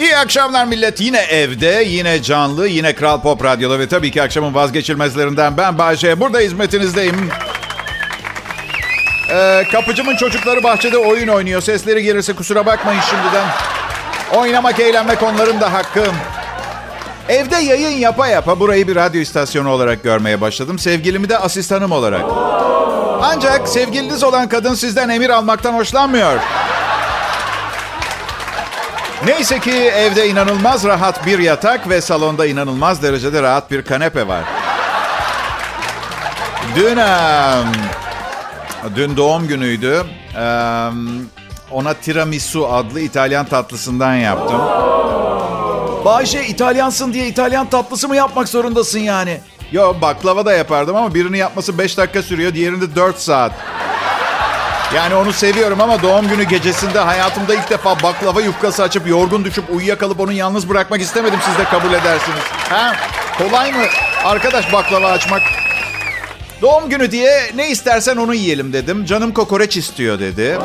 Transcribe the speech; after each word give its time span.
İyi 0.00 0.16
akşamlar 0.16 0.64
millet. 0.64 1.00
Yine 1.00 1.20
evde, 1.20 1.84
yine 1.86 2.22
canlı, 2.22 2.68
yine 2.68 2.94
Kral 2.94 3.20
Pop 3.20 3.44
Radyo'da 3.44 3.78
ve 3.78 3.88
tabii 3.88 4.10
ki 4.10 4.22
akşamın 4.22 4.54
vazgeçilmezlerinden 4.54 5.56
ben 5.56 5.78
Bayce. 5.78 6.20
Burada 6.20 6.38
hizmetinizdeyim. 6.38 7.30
Ee, 9.32 9.64
kapıcımın 9.72 10.16
çocukları 10.16 10.62
bahçede 10.62 10.98
oyun 10.98 11.28
oynuyor. 11.28 11.60
Sesleri 11.60 12.02
gelirse 12.02 12.32
kusura 12.32 12.66
bakmayın 12.66 13.00
şimdiden. 13.00 13.46
Oynamak, 14.34 14.80
eğlenmek 14.80 15.22
onların 15.22 15.60
da 15.60 15.72
hakkı. 15.72 16.04
Evde 17.28 17.56
yayın 17.56 17.98
yapa 17.98 18.28
yapa 18.28 18.60
burayı 18.60 18.88
bir 18.88 18.96
radyo 18.96 19.20
istasyonu 19.20 19.70
olarak 19.70 20.02
görmeye 20.02 20.40
başladım. 20.40 20.78
Sevgilimi 20.78 21.28
de 21.28 21.38
asistanım 21.38 21.92
olarak. 21.92 22.24
Ancak 23.22 23.68
sevgiliniz 23.68 24.22
olan 24.24 24.48
kadın 24.48 24.74
sizden 24.74 25.08
emir 25.08 25.30
almaktan 25.30 25.72
hoşlanmıyor. 25.72 26.38
Neyse 29.26 29.60
ki 29.60 29.70
evde 29.72 30.28
inanılmaz 30.28 30.84
rahat 30.84 31.26
bir 31.26 31.38
yatak 31.38 31.88
ve 31.88 32.00
salonda 32.00 32.46
inanılmaz 32.46 33.02
derecede 33.02 33.42
rahat 33.42 33.70
bir 33.70 33.82
kanepe 33.82 34.28
var. 34.28 34.44
Dün, 36.76 36.98
dün 38.96 39.16
doğum 39.16 39.48
günüydü. 39.48 40.02
Ona 41.70 41.94
tiramisu 41.94 42.68
adlı 42.72 43.00
İtalyan 43.00 43.46
tatlısından 43.46 44.14
yaptım. 44.14 44.60
Bayşe 46.04 46.46
İtalyansın 46.46 47.12
diye 47.12 47.28
İtalyan 47.28 47.70
tatlısı 47.70 48.08
mı 48.08 48.16
yapmak 48.16 48.48
zorundasın 48.48 48.98
yani? 48.98 49.40
Yo 49.72 49.94
baklava 50.02 50.46
da 50.46 50.52
yapardım 50.52 50.96
ama 50.96 51.14
birini 51.14 51.38
yapması 51.38 51.78
5 51.78 51.98
dakika 51.98 52.22
sürüyor, 52.22 52.54
diğerinde 52.54 52.96
4 52.96 53.18
saat. 53.18 53.52
Yani 54.94 55.14
onu 55.14 55.32
seviyorum 55.32 55.80
ama 55.80 56.02
doğum 56.02 56.28
günü 56.28 56.42
gecesinde 56.42 56.98
hayatımda 56.98 57.54
ilk 57.54 57.70
defa 57.70 58.02
baklava 58.02 58.40
yufkası 58.40 58.82
açıp 58.82 59.08
yorgun 59.08 59.44
düşüp 59.44 59.64
uyuyakalıp 59.70 60.20
onu 60.20 60.32
yalnız 60.32 60.68
bırakmak 60.68 61.00
istemedim. 61.00 61.38
Siz 61.46 61.58
de 61.58 61.64
kabul 61.64 61.92
edersiniz. 61.92 62.40
Ha? 62.68 62.96
Kolay 63.38 63.72
mı 63.72 63.82
arkadaş 64.24 64.72
baklava 64.72 65.10
açmak? 65.10 65.42
Doğum 66.62 66.88
günü 66.88 67.10
diye 67.10 67.50
ne 67.54 67.70
istersen 67.70 68.16
onu 68.16 68.34
yiyelim 68.34 68.72
dedim. 68.72 69.04
Canım 69.04 69.32
kokoreç 69.32 69.76
istiyor 69.76 70.20
dedi. 70.20 70.58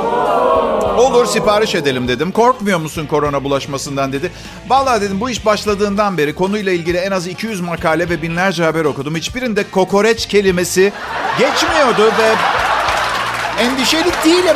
Olur 0.97 1.25
sipariş 1.25 1.75
edelim 1.75 2.07
dedim. 2.07 2.31
Korkmuyor 2.31 2.79
musun 2.79 3.05
korona 3.05 3.43
bulaşmasından 3.43 4.13
dedi. 4.13 4.31
Vallahi 4.67 5.01
dedim 5.01 5.21
bu 5.21 5.29
iş 5.29 5.45
başladığından 5.45 6.17
beri 6.17 6.35
konuyla 6.35 6.71
ilgili 6.71 6.97
en 6.97 7.11
az 7.11 7.27
200 7.27 7.61
makale 7.61 8.09
ve 8.09 8.21
binlerce 8.21 8.63
haber 8.63 8.85
okudum. 8.85 9.15
Hiçbirinde 9.15 9.71
kokoreç 9.71 10.25
kelimesi 10.25 10.93
geçmiyordu 11.39 12.05
ve 12.19 12.35
endişeli 13.59 14.11
değilim. 14.25 14.55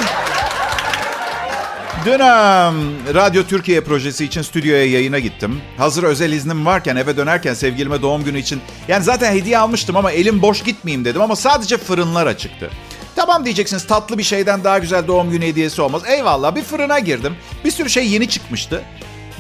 Dün 2.06 2.14
um, 2.14 2.94
Radyo 3.16 3.44
Türkiye 3.44 3.82
projesi 3.82 4.26
için 4.26 4.42
stüdyoya 4.42 4.86
yayına 4.92 5.20
gittim. 5.20 5.62
Hazır 5.78 6.04
özel 6.04 6.32
iznim 6.32 6.66
varken 6.66 6.96
eve 6.96 7.18
dönerken 7.18 7.54
sevgilime 7.54 8.02
doğum 8.02 8.24
günü 8.24 8.40
için... 8.40 8.62
Yani 8.88 9.04
zaten 9.04 9.32
hediye 9.34 9.58
almıştım 9.58 9.98
ama 9.98 10.12
elim 10.12 10.42
boş 10.42 10.64
gitmeyeyim 10.64 11.06
dedim 11.06 11.22
ama 11.22 11.36
sadece 11.36 11.78
fırınlar 11.78 12.28
açıktı. 12.28 12.70
Tamam 13.16 13.46
diyeceksiniz 13.46 13.88
tatlı 13.88 14.18
bir 14.18 14.24
şeyden 14.24 14.64
daha 14.64 14.80
güzel 14.80 15.08
doğum 15.08 15.32
günü 15.32 15.46
hediyesi 15.46 15.82
olmaz. 15.82 16.02
Eyvallah 16.08 16.56
bir 16.56 16.64
fırına 16.64 17.00
girdim. 17.00 17.36
Bir 17.66 17.72
sürü 17.72 17.90
şey 17.90 18.08
yeni 18.08 18.30
çıkmıştı. 18.30 18.82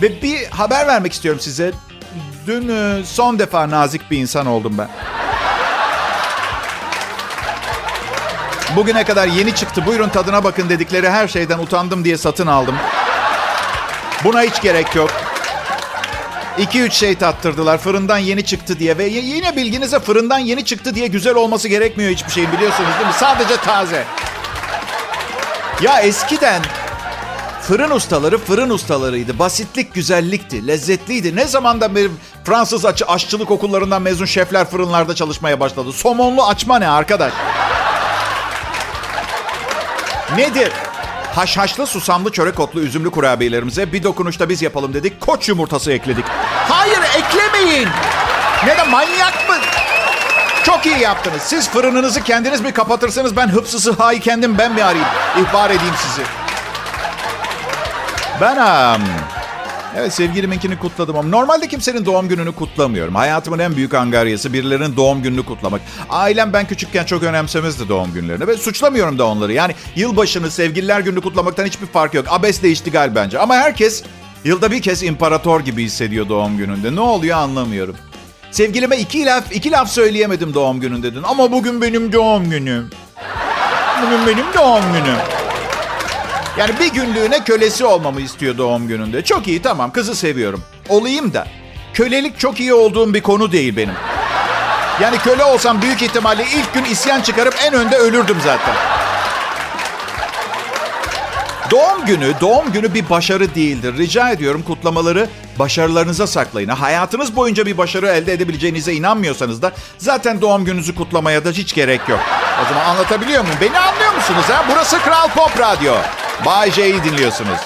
Ve 0.01 0.21
bir 0.21 0.45
haber 0.45 0.87
vermek 0.87 1.13
istiyorum 1.13 1.41
size. 1.41 1.71
Dün 2.47 2.71
son 3.03 3.39
defa 3.39 3.69
nazik 3.69 4.11
bir 4.11 4.17
insan 4.17 4.45
oldum 4.45 4.75
ben. 4.77 4.89
Bugüne 8.75 9.03
kadar 9.03 9.27
yeni 9.27 9.55
çıktı 9.55 9.85
buyurun 9.85 10.09
tadına 10.09 10.43
bakın 10.43 10.69
dedikleri 10.69 11.09
her 11.09 11.27
şeyden 11.27 11.59
utandım 11.59 12.05
diye 12.05 12.17
satın 12.17 12.47
aldım. 12.47 12.75
Buna 14.23 14.41
hiç 14.41 14.61
gerek 14.61 14.95
yok. 14.95 15.09
2-3 16.59 16.91
şey 16.91 17.15
tattırdılar 17.15 17.77
fırından 17.77 18.17
yeni 18.17 18.45
çıktı 18.45 18.79
diye. 18.79 18.97
Ve 18.97 19.03
yine 19.05 19.55
bilginize 19.55 19.99
fırından 19.99 20.39
yeni 20.39 20.65
çıktı 20.65 20.95
diye 20.95 21.07
güzel 21.07 21.35
olması 21.35 21.67
gerekmiyor 21.67 22.11
hiçbir 22.11 22.31
şeyin 22.31 22.51
biliyorsunuz 22.51 22.89
değil 22.97 23.07
mi? 23.07 23.13
Sadece 23.17 23.57
taze. 23.57 24.03
Ya 25.81 25.99
eskiden 25.99 26.61
fırın 27.61 27.91
ustaları 27.91 28.37
fırın 28.37 28.69
ustalarıydı. 28.69 29.39
Basitlik 29.39 29.93
güzellikti, 29.93 30.67
lezzetliydi. 30.67 31.35
Ne 31.35 31.45
zamandan 31.45 31.95
beri 31.95 32.09
Fransız 32.43 32.85
aç 32.85 33.03
aşçılık 33.07 33.51
okullarından 33.51 34.01
mezun 34.01 34.25
şefler 34.25 34.65
fırınlarda 34.65 35.15
çalışmaya 35.15 35.59
başladı. 35.59 35.93
Somonlu 35.93 36.47
açma 36.47 36.79
ne 36.79 36.89
arkadaş? 36.89 37.33
Nedir? 40.37 40.71
Haşhaşlı, 41.35 41.87
susamlı, 41.87 42.31
çörek 42.31 42.59
otlu, 42.59 42.81
üzümlü 42.81 43.11
kurabiyelerimize 43.11 43.93
bir 43.93 44.03
dokunuşta 44.03 44.49
biz 44.49 44.61
yapalım 44.61 44.93
dedik. 44.93 45.21
Koç 45.21 45.49
yumurtası 45.49 45.91
ekledik. 45.91 46.25
Hayır 46.69 46.99
eklemeyin. 47.17 47.89
Neden 48.65 48.89
manyak 48.89 49.49
mı? 49.49 49.55
Çok 50.63 50.85
iyi 50.85 50.99
yaptınız. 50.99 51.41
Siz 51.41 51.69
fırınınızı 51.69 52.23
kendiniz 52.23 52.61
mi 52.61 52.71
kapatırsanız 52.71 53.35
ben 53.35 53.47
hıpsı 53.47 53.79
sıhhayı 53.79 54.19
kendim 54.19 54.57
ben 54.57 54.71
mi 54.71 54.83
arayayım? 54.83 55.07
İhbar 55.41 55.69
edeyim 55.69 55.93
sizi. 55.97 56.21
Ben 58.41 58.57
um, 58.57 59.01
Evet 59.99 60.13
sevgiliminkini 60.13 60.79
kutladım 60.79 61.17
ama 61.17 61.29
normalde 61.29 61.67
kimsenin 61.67 62.05
doğum 62.05 62.27
gününü 62.27 62.51
kutlamıyorum. 62.51 63.15
Hayatımın 63.15 63.59
en 63.59 63.75
büyük 63.75 63.93
angaryası 63.93 64.53
birilerinin 64.53 64.95
doğum 64.95 65.23
gününü 65.23 65.45
kutlamak. 65.45 65.81
Ailem 66.09 66.53
ben 66.53 66.67
küçükken 66.67 67.05
çok 67.05 67.23
önemsemezdi 67.23 67.89
doğum 67.89 68.13
günlerini 68.13 68.47
ve 68.47 68.57
suçlamıyorum 68.57 69.19
da 69.19 69.27
onları. 69.27 69.53
Yani 69.53 69.75
yılbaşını, 69.95 70.51
sevgililer 70.51 70.99
gününü 70.99 71.21
kutlamaktan 71.21 71.65
hiçbir 71.65 71.85
fark 71.87 72.13
yok. 72.13 72.25
Abesle 72.29 72.69
iştigal 72.69 73.15
bence. 73.15 73.39
Ama 73.39 73.55
herkes 73.55 74.03
yılda 74.43 74.71
bir 74.71 74.81
kez 74.81 75.03
imparator 75.03 75.59
gibi 75.61 75.83
hissediyor 75.83 76.29
doğum 76.29 76.57
gününde. 76.57 76.95
Ne 76.95 77.01
oluyor 77.01 77.37
anlamıyorum. 77.37 77.95
Sevgilime 78.51 78.97
iki 78.97 79.25
laf, 79.25 79.55
iki 79.55 79.71
laf 79.71 79.89
söyleyemedim 79.89 80.53
doğum 80.53 80.79
gününde 80.79 81.11
dedin. 81.11 81.23
Ama 81.23 81.51
bugün 81.51 81.81
benim 81.81 82.13
doğum 82.13 82.49
günüm. 82.49 82.89
Bugün 84.03 84.27
benim 84.27 84.45
doğum 84.55 84.83
günüm. 84.93 85.38
Yani 86.57 86.71
bir 86.79 86.93
günlüğüne 86.93 87.43
kölesi 87.43 87.85
olmamı 87.85 88.21
istiyor 88.21 88.57
doğum 88.57 88.87
gününde. 88.87 89.23
Çok 89.23 89.47
iyi 89.47 89.61
tamam 89.61 89.91
kızı 89.91 90.15
seviyorum. 90.15 90.63
Olayım 90.89 91.33
da 91.33 91.47
kölelik 91.93 92.39
çok 92.39 92.59
iyi 92.59 92.73
olduğum 92.73 93.13
bir 93.13 93.21
konu 93.21 93.51
değil 93.51 93.77
benim. 93.77 93.95
Yani 95.01 95.17
köle 95.17 95.43
olsam 95.43 95.81
büyük 95.81 96.01
ihtimalle 96.01 96.43
ilk 96.43 96.73
gün 96.73 96.83
isyan 96.83 97.21
çıkarıp 97.21 97.55
en 97.63 97.73
önde 97.73 97.97
ölürdüm 97.97 98.37
zaten. 98.43 98.75
Doğum 101.71 102.05
günü, 102.05 102.33
doğum 102.41 102.71
günü 102.71 102.93
bir 102.93 103.09
başarı 103.09 103.55
değildir. 103.55 103.97
Rica 103.97 104.29
ediyorum 104.29 104.63
kutlamaları 104.67 105.29
başarılarınıza 105.59 106.27
saklayın. 106.27 106.69
Hayatınız 106.69 107.35
boyunca 107.35 107.65
bir 107.65 107.77
başarı 107.77 108.07
elde 108.07 108.33
edebileceğinize 108.33 108.93
inanmıyorsanız 108.93 109.61
da 109.61 109.71
zaten 109.97 110.41
doğum 110.41 110.65
gününüzü 110.65 110.95
kutlamaya 110.95 111.45
da 111.45 111.49
hiç 111.49 111.75
gerek 111.75 112.09
yok. 112.09 112.19
O 112.65 112.73
zaman 112.73 112.85
anlatabiliyor 112.85 113.41
muyum? 113.43 113.57
Beni 113.61 113.79
anlıyor 113.79 114.13
musunuz 114.13 114.43
ha? 114.47 114.65
Burası 114.71 114.99
Kral 114.99 115.27
Pop 115.27 115.59
Radyo. 115.59 115.93
Bay 116.45 116.71
J'yi 116.71 117.03
dinliyorsunuz. 117.03 117.59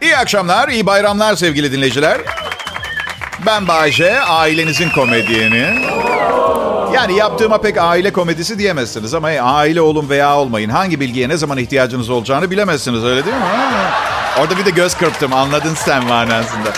İyi 0.00 0.16
akşamlar, 0.16 0.68
iyi 0.68 0.86
bayramlar 0.86 1.36
sevgili 1.36 1.72
dinleyiciler. 1.72 2.18
Ben 3.46 3.68
Bay 3.68 3.92
J, 3.92 4.20
ailenizin 4.20 4.90
komedyeni. 4.90 5.86
Yani 6.94 7.16
yaptığıma 7.16 7.60
pek 7.60 7.78
aile 7.78 8.12
komedisi 8.12 8.58
diyemezsiniz 8.58 9.14
ama 9.14 9.28
aile 9.28 9.80
olun 9.80 10.08
veya 10.08 10.36
olmayın. 10.36 10.70
Hangi 10.70 11.00
bilgiye 11.00 11.28
ne 11.28 11.36
zaman 11.36 11.58
ihtiyacınız 11.58 12.10
olacağını 12.10 12.50
bilemezsiniz 12.50 13.04
öyle 13.04 13.24
değil 13.24 13.36
mi? 13.36 13.42
Orada 14.40 14.56
bir 14.58 14.64
de 14.64 14.70
göz 14.70 14.94
kırptım 14.94 15.32
anladın 15.32 15.74
sen 15.74 16.04
manasında. 16.04 16.72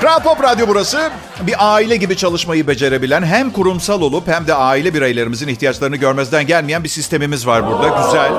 Kral 0.00 0.20
Pop 0.22 0.42
Radyo 0.42 0.68
burası. 0.68 1.10
Bir 1.40 1.54
aile 1.58 1.96
gibi 1.96 2.16
çalışmayı 2.16 2.66
becerebilen 2.66 3.22
hem 3.22 3.50
kurumsal 3.50 4.02
olup 4.02 4.28
hem 4.28 4.46
de 4.46 4.54
aile 4.54 4.94
bireylerimizin 4.94 5.48
ihtiyaçlarını 5.48 5.96
görmezden 5.96 6.46
gelmeyen 6.46 6.84
bir 6.84 6.88
sistemimiz 6.88 7.46
var 7.46 7.66
burada. 7.66 7.88
Güzel. 7.88 8.32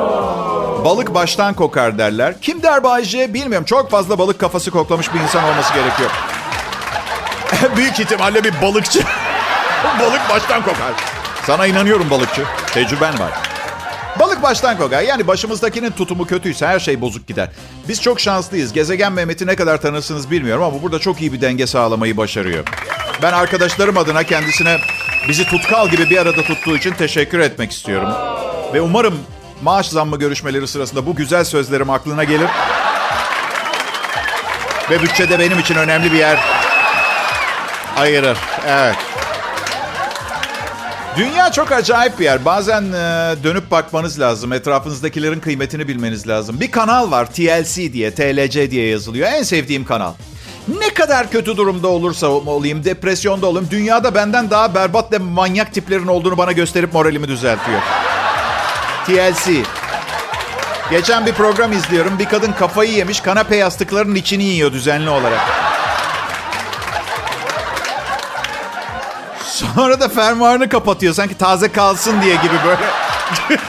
Balık 0.86 1.14
baştan 1.14 1.54
kokar 1.54 1.98
derler. 1.98 2.42
Kim 2.42 2.64
der 2.64 2.84
Bayce 2.84 3.34
bilmiyorum. 3.34 3.66
Çok 3.66 3.92
fazla 3.92 4.20
balık 4.20 4.40
kafası 4.40 4.72
koklamış 4.72 5.14
bir 5.14 5.20
insan 5.20 5.44
olması 5.44 5.74
gerekiyor. 5.74 6.10
Büyük 7.78 8.00
ihtimalle 8.00 8.44
bir 8.44 8.62
balıkçı. 8.62 9.00
balık 10.00 10.30
baştan 10.30 10.64
kokar. 10.64 10.94
Sana 11.46 11.68
inanıyorum 11.68 12.10
balıkçı. 12.10 12.44
Tecrüben 12.74 13.20
var. 13.20 13.47
Balık 14.20 14.44
baştan 14.44 14.78
kokar. 14.78 15.02
Yani 15.02 15.28
başımızdakinin 15.28 15.92
tutumu 15.92 16.26
kötüyse 16.26 16.68
her 16.68 16.80
şey 16.80 17.02
bozuk 17.02 17.28
gider. 17.28 17.50
Biz 17.88 18.02
çok 18.02 18.20
şanslıyız. 18.20 18.74
Gezegen 18.74 19.12
Mehmet'i 19.14 19.48
ne 19.48 19.56
kadar 19.56 19.82
tanırsınız 19.82 20.32
bilmiyorum 20.32 20.64
ama 20.64 20.84
burada 20.84 21.00
çok 21.00 21.22
iyi 21.22 21.34
bir 21.34 21.42
denge 21.42 21.68
sağlamayı 21.68 22.18
başarıyor. 22.18 22.64
Ben 23.22 23.34
arkadaşlarım 23.34 23.98
adına 23.98 24.24
kendisine 24.24 24.78
bizi 25.28 25.46
tutkal 25.46 25.90
gibi 25.90 26.10
bir 26.10 26.18
arada 26.18 26.42
tuttuğu 26.42 26.78
için 26.78 26.94
teşekkür 26.94 27.40
etmek 27.40 27.72
istiyorum. 27.72 28.10
Ve 28.74 28.82
umarım 28.82 29.20
maaş 29.62 29.90
zammı 29.90 30.20
görüşmeleri 30.20 30.68
sırasında 30.68 31.06
bu 31.06 31.16
güzel 31.16 31.44
sözlerim 31.44 31.90
aklına 31.90 32.24
gelir. 32.24 32.50
Ve 34.90 35.02
bütçede 35.02 35.40
benim 35.40 35.60
için 35.60 35.76
önemli 35.76 36.12
bir 36.12 36.18
yer 36.18 36.40
ayırır. 37.98 38.38
Evet. 38.68 38.96
Dünya 41.18 41.52
çok 41.52 41.72
acayip 41.72 42.20
bir 42.20 42.24
yer. 42.24 42.46
Bazen 42.46 42.84
e, 42.84 43.36
dönüp 43.44 43.72
bakmanız 43.72 44.20
lazım. 44.20 44.54
Etrafınızdakilerin 44.54 45.40
kıymetini 45.40 45.88
bilmeniz 45.88 46.28
lazım. 46.28 46.60
Bir 46.60 46.72
kanal 46.72 47.12
var 47.12 47.26
TLC 47.26 47.94
diye, 47.94 48.12
TLC 48.12 48.72
diye 48.72 48.88
yazılıyor. 48.88 49.28
En 49.32 49.44
sevdiğim 49.44 49.86
kanal. 49.86 50.14
Ne 50.80 50.94
kadar 50.94 51.32
kötü 51.32 51.58
durumda 51.58 51.88
olursa 51.88 52.28
olayım, 52.28 52.84
depresyonda 52.84 53.48
olayım, 53.48 53.68
dünyada 53.72 54.16
benden 54.16 54.50
daha 54.50 54.76
berbat 54.76 55.12
ve 55.12 55.18
manyak 55.18 55.74
tiplerin 55.74 56.08
olduğunu 56.08 56.38
bana 56.38 56.52
gösterip 56.52 56.94
moralimi 56.94 57.28
düzeltiyor. 57.28 57.82
TLC. 59.06 59.52
Geçen 60.92 61.26
bir 61.26 61.34
program 61.34 61.72
izliyorum. 61.72 62.20
Bir 62.20 62.26
kadın 62.26 62.52
kafayı 62.52 62.92
yemiş, 62.92 63.20
kanepe 63.20 63.56
yastıklarının 63.56 64.16
içini 64.16 64.44
yiyor 64.44 64.74
düzenli 64.74 65.10
olarak. 65.10 65.67
Sonra 69.78 70.00
da 70.00 70.10
fermuarını 70.10 70.70
kapatıyor. 70.70 71.14
Sanki 71.14 71.38
taze 71.38 71.72
kalsın 71.72 72.22
diye 72.22 72.36
gibi 72.36 72.56
böyle. 72.66 72.82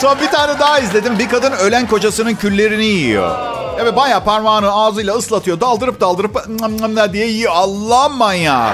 Son 0.00 0.20
bir 0.20 0.30
tane 0.30 0.58
daha 0.58 0.78
izledim. 0.78 1.18
Bir 1.18 1.28
kadın 1.28 1.52
ölen 1.52 1.86
kocasının 1.86 2.34
küllerini 2.34 2.84
yiyor. 2.84 3.36
Evet 3.80 3.96
bayağı 3.96 4.24
parmağını 4.24 4.72
ağzıyla 4.72 5.14
ıslatıyor. 5.14 5.60
Daldırıp 5.60 6.00
daldırıp 6.00 7.12
diye 7.12 7.26
yiyor. 7.26 7.52
Allah 7.54 8.08
manyağı. 8.08 8.70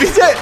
Bir 0.00 0.16
de 0.16 0.34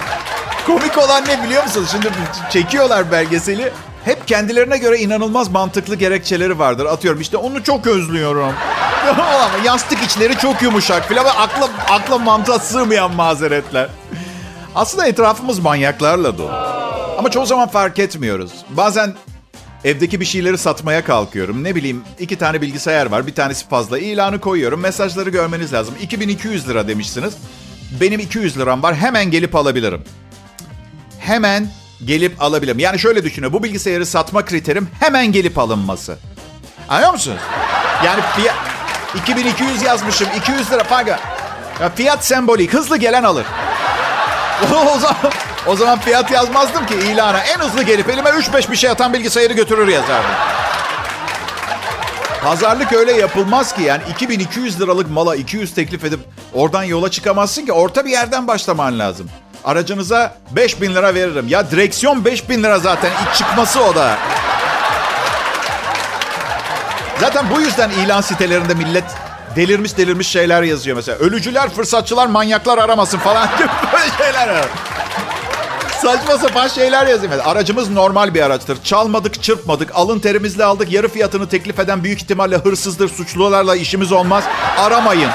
komik 0.67 0.99
olan 0.99 1.25
ne 1.29 1.43
biliyor 1.43 1.63
musunuz? 1.63 1.89
Şimdi 1.93 2.11
çekiyorlar 2.51 3.13
belgeseli. 3.13 3.73
Hep 4.05 4.29
kendilerine 4.29 4.79
göre 4.79 4.99
inanılmaz 4.99 5.49
mantıklı 5.49 5.95
gerekçeleri 5.97 6.59
vardır. 6.59 6.87
Atıyorum 6.87 7.21
işte 7.21 7.37
onu 7.37 7.65
çok 7.65 7.87
özlüyorum. 7.87 8.53
Yastık 9.65 10.03
içleri 10.03 10.39
çok 10.39 10.63
yumuşak 10.63 11.09
filan. 11.09 11.25
Akla, 11.25 11.69
akla 11.91 12.19
mantığa 12.19 12.59
sığmayan 12.59 13.15
mazeretler. 13.15 13.89
Aslında 14.75 15.07
etrafımız 15.07 15.59
manyaklarla 15.59 16.39
dolu. 16.39 16.51
Ama 17.19 17.31
çoğu 17.31 17.47
zaman 17.47 17.69
fark 17.69 17.99
etmiyoruz. 17.99 18.53
Bazen 18.71 19.15
evdeki 19.85 20.21
bir 20.21 20.25
şeyleri 20.25 20.59
satmaya 20.59 21.05
kalkıyorum. 21.05 21.65
Ne 21.65 21.75
bileyim 21.75 22.05
iki 22.19 22.39
tane 22.39 22.61
bilgisayar 22.63 23.07
var. 23.07 23.27
Bir 23.27 23.35
tanesi 23.35 23.69
fazla. 23.69 23.99
İlanı 23.99 24.41
koyuyorum. 24.41 24.81
Mesajları 24.81 25.31
görmeniz 25.31 25.73
lazım. 25.73 25.95
2200 26.03 26.69
lira 26.69 26.89
demişsiniz. 26.89 27.35
Benim 28.01 28.21
200 28.21 28.59
liram 28.59 28.83
var. 28.83 28.95
Hemen 28.95 29.31
gelip 29.31 29.55
alabilirim. 29.55 30.03
Hemen 31.19 31.69
gelip 32.07 32.43
alabilirim. 32.43 32.79
Yani 32.79 32.99
şöyle 32.99 33.25
düşünün. 33.25 33.53
Bu 33.53 33.63
bilgisayarı 33.63 34.07
satma 34.07 34.45
kriterim 34.45 34.89
hemen 35.01 35.33
gelip 35.33 35.59
alınması. 35.59 36.19
Anlıyor 36.89 37.13
musunuz? 37.13 37.41
Yani 38.05 38.21
fiyat... 38.37 38.55
2200 39.15 39.83
yazmışım. 39.83 40.29
200 40.37 40.73
lira 40.73 40.83
paga. 40.83 41.21
Ya 41.81 41.91
fiyat 41.95 42.25
sembolik. 42.25 42.75
Hızlı 42.75 42.97
gelen 42.97 43.23
alır. 43.23 43.47
o 44.95 44.99
zaman, 44.99 45.17
o 45.67 45.77
zaman 45.77 46.01
fiyat 46.01 46.31
yazmazdım 46.31 46.87
ki 46.87 46.95
ilana. 46.95 47.41
En 47.41 47.59
hızlı 47.59 47.83
gelip 47.83 48.11
elime 48.11 48.31
3-5 48.31 48.71
bir 48.71 48.77
şey 48.77 48.91
atan 48.91 49.13
bilgisayarı 49.13 49.53
götürür 49.53 49.89
yazardım. 49.89 50.31
Pazarlık 52.43 52.93
öyle 52.93 53.13
yapılmaz 53.13 53.75
ki. 53.75 53.83
Yani 53.83 54.03
2200 54.11 54.81
liralık 54.81 55.11
mala 55.11 55.37
200 55.37 55.75
teklif 55.75 56.05
edip 56.05 56.21
oradan 56.55 56.83
yola 56.83 57.11
çıkamazsın 57.11 57.67
ki. 57.67 57.73
Orta 57.73 58.05
bir 58.05 58.11
yerden 58.11 58.49
başlaman 58.49 58.99
lazım. 58.99 59.31
Aracınıza 59.65 60.35
5000 60.51 60.95
lira 60.95 61.15
veririm. 61.15 61.49
Ya 61.49 61.71
direksiyon 61.71 62.25
5000 62.25 62.63
lira 62.63 62.79
zaten. 62.79 63.11
İlk 63.11 63.35
çıkması 63.35 63.85
o 63.85 63.95
da. 63.95 64.17
Zaten 67.21 67.45
bu 67.57 67.61
yüzden 67.61 67.91
ilan 67.91 68.21
sitelerinde 68.21 68.75
millet 68.75 69.05
delirmiş 69.57 69.97
delirmiş 69.97 70.29
şeyler 70.29 70.63
yazıyor 70.63 70.97
mesela. 70.97 71.19
Ölücüler, 71.19 71.71
fırsatçılar, 71.71 72.27
manyaklar 72.27 72.79
aramasın 72.79 73.19
falan 73.19 73.49
gibi 73.59 73.69
böyle 73.93 74.33
şeyler. 74.33 74.65
Saçma 76.03 76.39
sapan 76.39 76.69
şeyler 76.69 77.07
yazıyor. 77.07 77.33
Aracımız 77.45 77.91
normal 77.91 78.35
bir 78.35 78.43
araçtır. 78.43 78.83
Çalmadık, 78.85 79.43
çırpmadık, 79.43 79.91
alın 79.95 80.19
terimizle 80.19 80.65
aldık. 80.65 80.93
Yarı 80.93 81.09
fiyatını 81.09 81.49
teklif 81.49 81.79
eden 81.79 82.05
büyük 82.05 82.23
ihtimalle 82.23 82.57
hırsızdır, 82.57 83.09
suçlularla 83.09 83.77
işimiz 83.77 84.13
olmaz. 84.13 84.45
Aramayın. 84.79 85.31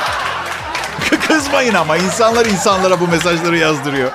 Kızmayın 1.48 1.74
ama 1.74 1.98
insanlar 1.98 2.46
insanlara 2.46 3.00
bu 3.00 3.08
mesajları 3.08 3.58
yazdırıyor. 3.58 4.12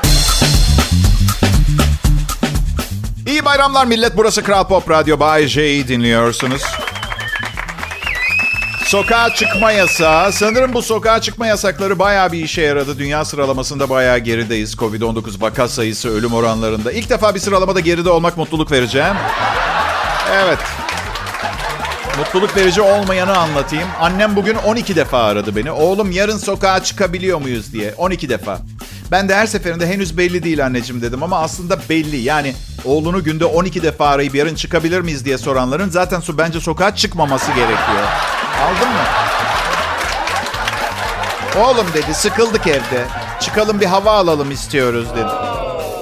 İyi 3.26 3.44
bayramlar 3.44 3.86
millet. 3.86 4.16
Burası 4.16 4.42
Kral 4.42 4.64
Pop 4.68 4.90
Radyo. 4.90 5.20
Bay 5.20 5.46
J'yi 5.46 5.88
dinliyorsunuz. 5.88 6.62
Sokağa 8.84 9.34
çıkma 9.34 9.72
yasağı. 9.72 10.32
Sanırım 10.32 10.74
bu 10.74 10.82
sokağa 10.82 11.20
çıkma 11.20 11.46
yasakları 11.46 11.98
bayağı 11.98 12.32
bir 12.32 12.44
işe 12.44 12.62
yaradı. 12.62 12.98
Dünya 12.98 13.24
sıralamasında 13.24 13.90
bayağı 13.90 14.18
gerideyiz. 14.18 14.74
Covid-19 14.74 15.40
vaka 15.40 15.68
sayısı, 15.68 16.10
ölüm 16.10 16.34
oranlarında. 16.34 16.92
İlk 16.92 17.10
defa 17.10 17.34
bir 17.34 17.40
sıralamada 17.40 17.80
geride 17.80 18.10
olmak 18.10 18.36
mutluluk 18.36 18.72
vereceğim. 18.72 19.16
Evet. 20.32 20.58
Mutluluk 22.18 22.56
verici 22.56 22.80
olmayanı 22.80 23.38
anlatayım. 23.38 23.88
Annem 24.00 24.36
bugün 24.36 24.54
12 24.54 24.96
defa 24.96 25.18
aradı 25.18 25.56
beni. 25.56 25.70
Oğlum 25.70 26.10
yarın 26.10 26.38
sokağa 26.38 26.82
çıkabiliyor 26.82 27.40
muyuz 27.40 27.72
diye. 27.72 27.94
12 27.98 28.28
defa. 28.28 28.58
Ben 29.10 29.28
de 29.28 29.34
her 29.34 29.46
seferinde 29.46 29.86
henüz 29.86 30.18
belli 30.18 30.42
değil 30.42 30.66
anneciğim 30.66 31.02
dedim 31.02 31.22
ama 31.22 31.38
aslında 31.38 31.78
belli. 31.88 32.16
Yani 32.16 32.54
oğlunu 32.84 33.24
günde 33.24 33.44
12 33.44 33.82
defa 33.82 34.06
arayıp 34.06 34.34
yarın 34.34 34.54
çıkabilir 34.54 35.00
miyiz 35.00 35.24
diye 35.24 35.38
soranların 35.38 35.88
zaten 35.88 36.20
su 36.20 36.38
bence 36.38 36.60
sokağa 36.60 36.94
çıkmaması 36.96 37.46
gerekiyor. 37.46 38.02
Aldın 38.62 38.88
mı? 38.88 39.04
Oğlum 41.64 41.86
dedi 41.94 42.14
sıkıldık 42.14 42.66
evde. 42.66 43.04
Çıkalım 43.40 43.80
bir 43.80 43.86
hava 43.86 44.12
alalım 44.12 44.50
istiyoruz 44.50 45.06
dedi. 45.16 45.51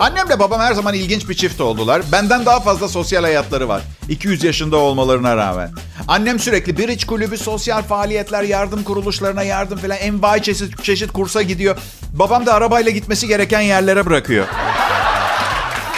Annemle 0.01 0.39
babam 0.39 0.61
her 0.61 0.73
zaman 0.73 0.95
ilginç 0.95 1.29
bir 1.29 1.35
çift 1.35 1.61
oldular. 1.61 2.03
Benden 2.13 2.47
daha 2.47 2.61
fazla 2.61 2.89
sosyal 2.89 3.23
hayatları 3.23 3.69
var. 3.69 3.83
200 4.09 4.45
yaşında 4.45 4.77
olmalarına 4.77 5.37
rağmen. 5.37 5.71
Annem 6.09 6.39
sürekli 6.39 6.79
bir 6.79 6.89
iç 6.89 7.07
kulübü, 7.07 7.39
sosyal 7.39 7.83
faaliyetler, 7.83 8.43
yardım 8.43 8.85
kuruluşlarına 8.85 9.43
yardım 9.43 9.79
falan 9.79 9.97
envai 9.97 10.43
çeşit, 10.43 10.85
çeşit 10.85 11.13
kursa 11.13 11.43
gidiyor. 11.43 11.77
Babam 12.13 12.47
da 12.47 12.55
arabayla 12.55 12.91
gitmesi 12.91 13.29
gereken 13.29 13.61
yerlere 13.61 14.07
bırakıyor. 14.07 14.47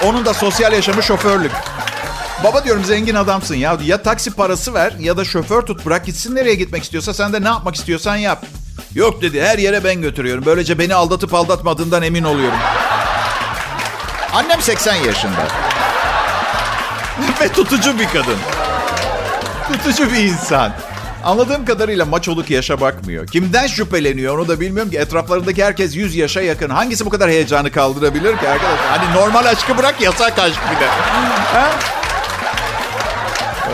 Onun 0.04 0.26
da 0.26 0.34
sosyal 0.34 0.72
yaşamı 0.72 1.02
şoförlük. 1.02 1.52
Baba 2.44 2.64
diyorum 2.64 2.84
zengin 2.84 3.14
adamsın 3.14 3.54
ya. 3.54 3.78
Ya 3.84 4.02
taksi 4.02 4.30
parası 4.30 4.74
ver 4.74 4.92
ya 5.00 5.16
da 5.16 5.24
şoför 5.24 5.62
tut 5.62 5.86
bırak 5.86 6.06
gitsin 6.06 6.34
nereye 6.34 6.54
gitmek 6.54 6.82
istiyorsa 6.82 7.14
sen 7.14 7.32
de 7.32 7.42
ne 7.42 7.48
yapmak 7.48 7.74
istiyorsan 7.74 8.16
yap. 8.16 8.46
Yok 8.94 9.22
dedi 9.22 9.42
her 9.42 9.58
yere 9.58 9.84
ben 9.84 10.02
götürüyorum. 10.02 10.46
Böylece 10.46 10.78
beni 10.78 10.94
aldatıp 10.94 11.34
aldatmadığından 11.34 12.02
emin 12.02 12.24
oluyorum. 12.24 12.58
Annem 14.32 14.62
80 14.62 14.94
yaşında. 14.94 15.46
Ve 17.40 17.48
tutucu 17.48 17.98
bir 17.98 18.08
kadın. 18.08 18.36
Tutucu 19.72 20.12
bir 20.12 20.18
insan. 20.18 20.72
Anladığım 21.24 21.64
kadarıyla 21.64 22.04
maçoluk 22.04 22.50
yaşa 22.50 22.80
bakmıyor. 22.80 23.26
Kimden 23.26 23.66
şüpheleniyor 23.66 24.38
onu 24.38 24.48
da 24.48 24.60
bilmiyorum 24.60 24.90
ki. 24.90 24.98
Etraflarındaki 24.98 25.64
herkes 25.64 25.96
100 25.96 26.16
yaşa 26.16 26.40
yakın. 26.40 26.70
Hangisi 26.70 27.06
bu 27.06 27.10
kadar 27.10 27.30
heyecanı 27.30 27.70
kaldırabilir 27.70 28.38
ki 28.38 28.48
arkadaşlar? 28.48 28.88
Hani 28.90 29.14
normal 29.14 29.44
aşkı 29.44 29.78
bırak 29.78 30.00
yasak 30.00 30.38
aşk 30.38 30.60
bir 30.70 30.80
de. 30.80 30.88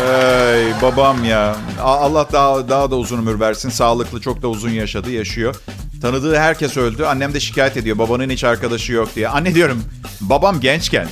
Ey 0.05 0.73
babam 0.83 1.25
ya. 1.25 1.57
Allah 1.83 2.27
daha 2.33 2.69
daha 2.69 2.91
da 2.91 2.97
uzun 2.97 3.19
ömür 3.19 3.41
versin. 3.41 3.71
Sağlıklı, 3.71 4.21
çok 4.21 4.43
da 4.43 4.49
uzun 4.49 4.71
yaşadı, 4.71 5.11
yaşıyor. 5.11 5.57
Tanıdığı 6.03 6.39
herkes 6.39 6.77
öldü. 6.77 7.05
Annem 7.05 7.35
de 7.35 7.41
şikayet 7.41 7.77
ediyor. 7.77 7.99
Babanın 7.99 8.31
hiç 8.31 8.45
arkadaşı 8.45 8.93
yok 8.93 9.15
diye. 9.17 9.29
Anne 9.29 9.55
diyorum, 9.55 9.85
babam 10.21 10.61
gençken 10.61 11.09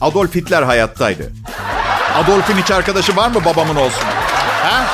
Adolf 0.00 0.34
Hitler 0.34 0.62
hayattaydı. 0.62 1.32
Adolf'in 2.14 2.56
hiç 2.56 2.70
arkadaşı 2.70 3.16
var 3.16 3.28
mı 3.30 3.44
babamın 3.44 3.76
olsun? 3.76 4.04
Ha? 4.62 4.86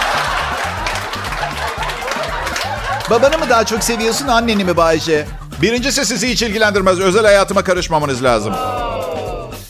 Babanı 3.10 3.38
mı 3.38 3.50
daha 3.50 3.64
çok 3.64 3.84
seviyorsun, 3.84 4.26
anneni 4.28 4.64
mi 4.64 4.76
Bayce? 4.76 5.26
Birincisi 5.62 6.06
sizi 6.06 6.28
hiç 6.28 6.42
ilgilendirmez. 6.42 7.00
Özel 7.00 7.24
hayatıma 7.24 7.64
karışmamanız 7.64 8.24
lazım 8.24 8.54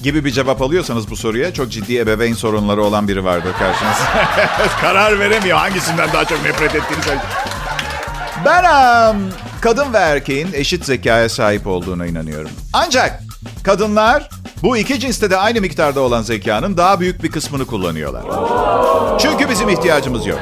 gibi 0.02 0.25
bir 0.25 0.30
cevap 0.30 0.62
alıyorsanız 0.62 1.11
bu 1.11 1.16
soruya 1.16 1.54
çok 1.54 1.71
ciddi 1.71 1.99
ebeveyn 1.99 2.35
sorunları 2.35 2.83
olan 2.83 3.09
biri 3.09 3.25
vardır 3.25 3.52
karşınızda. 3.59 4.28
Karar 4.80 5.18
veremiyor 5.18 5.59
hangisinden 5.59 6.12
daha 6.12 6.25
çok 6.25 6.45
nefret 6.45 6.75
ettiğini 6.75 7.02
söyleyecek. 7.02 7.46
Ben 8.47 8.65
um, 8.65 9.17
kadın 9.61 9.93
ve 9.93 9.99
erkeğin 9.99 10.49
eşit 10.53 10.85
zekaya 10.85 11.29
sahip 11.29 11.67
olduğuna 11.67 12.07
inanıyorum. 12.07 12.50
Ancak 12.73 13.21
kadınlar 13.65 14.29
bu 14.62 14.76
iki 14.76 15.00
cinste 15.00 15.31
de 15.31 15.37
aynı 15.37 15.61
miktarda 15.61 16.00
olan 16.00 16.23
zekanın 16.23 16.76
daha 16.76 17.00
büyük 17.00 17.23
bir 17.23 17.31
kısmını 17.31 17.67
kullanıyorlar. 17.67 18.23
Çünkü 19.19 19.50
bizim 19.50 19.69
ihtiyacımız 19.69 20.26
yok. 20.26 20.38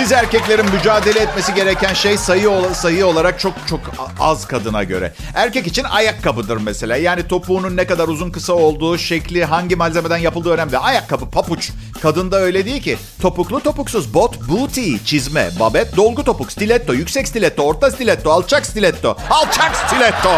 Biz 0.00 0.12
erkeklerin 0.12 0.70
mücadele 0.70 1.20
etmesi 1.20 1.54
gereken 1.54 1.94
şey 1.94 2.18
sayı 2.18 2.50
sayı 2.74 3.06
olarak 3.06 3.40
çok 3.40 3.52
çok 3.68 3.80
az 4.20 4.46
kadına 4.46 4.84
göre. 4.84 5.12
Erkek 5.34 5.66
için 5.66 5.84
ayakkabıdır 5.84 6.56
mesela. 6.56 6.96
Yani 6.96 7.28
topuğunun 7.28 7.76
ne 7.76 7.86
kadar 7.86 8.08
uzun 8.08 8.30
kısa 8.30 8.52
olduğu, 8.52 8.98
şekli, 8.98 9.44
hangi 9.44 9.76
malzemeden 9.76 10.16
yapıldığı 10.16 10.50
önemli. 10.50 10.78
Ayakkabı, 10.78 11.30
papuç. 11.30 11.70
Kadında 12.02 12.36
öyle 12.36 12.64
değil 12.64 12.82
ki. 12.82 12.98
Topuklu, 13.20 13.60
topuksuz, 13.60 14.14
bot, 14.14 14.48
booty, 14.48 14.96
çizme, 15.04 15.50
babet, 15.60 15.96
dolgu 15.96 16.24
topuk, 16.24 16.52
stiletto, 16.52 16.94
yüksek 16.94 17.28
stiletto, 17.28 17.62
orta 17.62 17.90
stiletto, 17.90 18.30
alçak 18.30 18.66
stiletto. 18.66 19.16
Alçak 19.30 19.76
stiletto. 19.76 20.32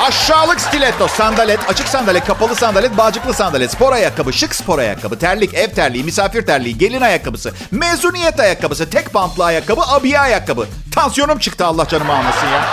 Aşağılık 0.00 0.60
stiletto, 0.60 1.08
sandalet, 1.08 1.60
açık 1.70 1.88
sandalet, 1.88 2.24
kapalı 2.24 2.54
sandalet, 2.54 2.96
bağcıklı 2.96 3.34
sandalet, 3.34 3.70
spor 3.70 3.92
ayakkabı, 3.92 4.32
şık 4.32 4.54
spor 4.54 4.78
ayakkabı, 4.78 5.18
terlik, 5.18 5.54
ev 5.54 5.70
terliği, 5.70 6.04
misafir 6.04 6.46
terliği, 6.46 6.78
gelin 6.78 7.00
ayakkabısı, 7.00 7.52
mezuniyet 7.70 8.40
ayakkabısı, 8.40 8.90
tek 8.90 9.12
pantlı 9.12 9.44
ayakkabı, 9.44 9.80
abiye 9.80 10.20
ayakkabı. 10.20 10.66
Tansiyonum 10.94 11.38
çıktı 11.38 11.66
Allah 11.66 11.88
canımı 11.88 12.12
almasın 12.12 12.46
ya. 12.46 12.64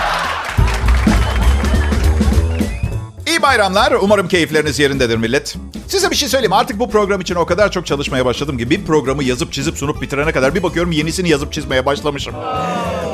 İyi 3.29 3.41
bayramlar. 3.41 3.91
Umarım 3.91 4.27
keyifleriniz 4.27 4.79
yerindedir 4.79 5.17
millet. 5.17 5.55
Size 5.87 6.11
bir 6.11 6.15
şey 6.15 6.29
söyleyeyim. 6.29 6.53
Artık 6.53 6.79
bu 6.79 6.89
program 6.89 7.21
için 7.21 7.35
o 7.35 7.45
kadar 7.45 7.71
çok 7.71 7.85
çalışmaya 7.85 8.25
başladım 8.25 8.57
ki 8.57 8.69
bir 8.69 8.85
programı 8.85 9.23
yazıp 9.23 9.53
çizip 9.53 9.77
sunup 9.77 10.01
bitirene 10.01 10.31
kadar 10.31 10.55
bir 10.55 10.63
bakıyorum 10.63 10.91
yenisini 10.91 11.29
yazıp 11.29 11.53
çizmeye 11.53 11.85
başlamışım. 11.85 12.35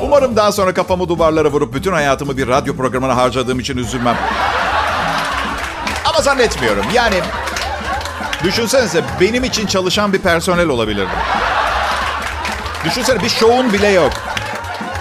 Umarım 0.02 0.36
daha 0.36 0.52
sonra 0.52 0.74
kafamı 0.74 1.08
duvarlara 1.08 1.48
vurup 1.48 1.74
bütün 1.74 1.92
hayatımı 1.92 2.36
bir 2.36 2.48
radyo 2.48 2.76
programına 2.76 3.16
harcadığım 3.16 3.60
için 3.60 3.76
üzülmem. 3.76 4.16
Ama 6.04 6.22
zannetmiyorum. 6.22 6.84
Yani 6.94 7.16
düşünsenize 8.44 9.04
benim 9.20 9.44
için 9.44 9.66
çalışan 9.66 10.12
bir 10.12 10.18
personel 10.18 10.68
olabilirdim. 10.68 11.18
Düşünsene 12.84 13.22
bir 13.22 13.28
şovun 13.28 13.72
bile 13.72 13.88
yok. 13.88 14.12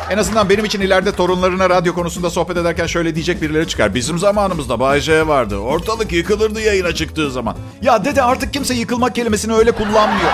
En 0.10 0.18
azından 0.18 0.50
benim 0.50 0.66
için 0.66 0.82
ileride 0.82 1.12
torunlarına 1.12 1.70
radyo 1.70 1.94
konusunda 1.94 2.30
sohbet 2.30 2.58
ederken 2.58 2.86
şöyle 2.86 3.16
diyecek 3.16 3.42
birileri 3.42 3.68
çıkar. 3.68 3.96
Bizim 3.96 4.20
zamanımızda 4.20 4.80
Bay 4.80 5.02
vardı. 5.28 5.58
Ortalık 5.58 6.12
yıkılırdı 6.12 6.62
yayına 6.62 6.96
çıktığı 6.96 7.32
zaman. 7.32 7.56
Ya 7.82 8.06
dede 8.06 8.22
artık 8.22 8.54
kimse 8.54 8.74
yıkılmak 8.74 9.16
kelimesini 9.16 9.54
öyle 9.54 9.72
kullanmıyor. 9.72 10.32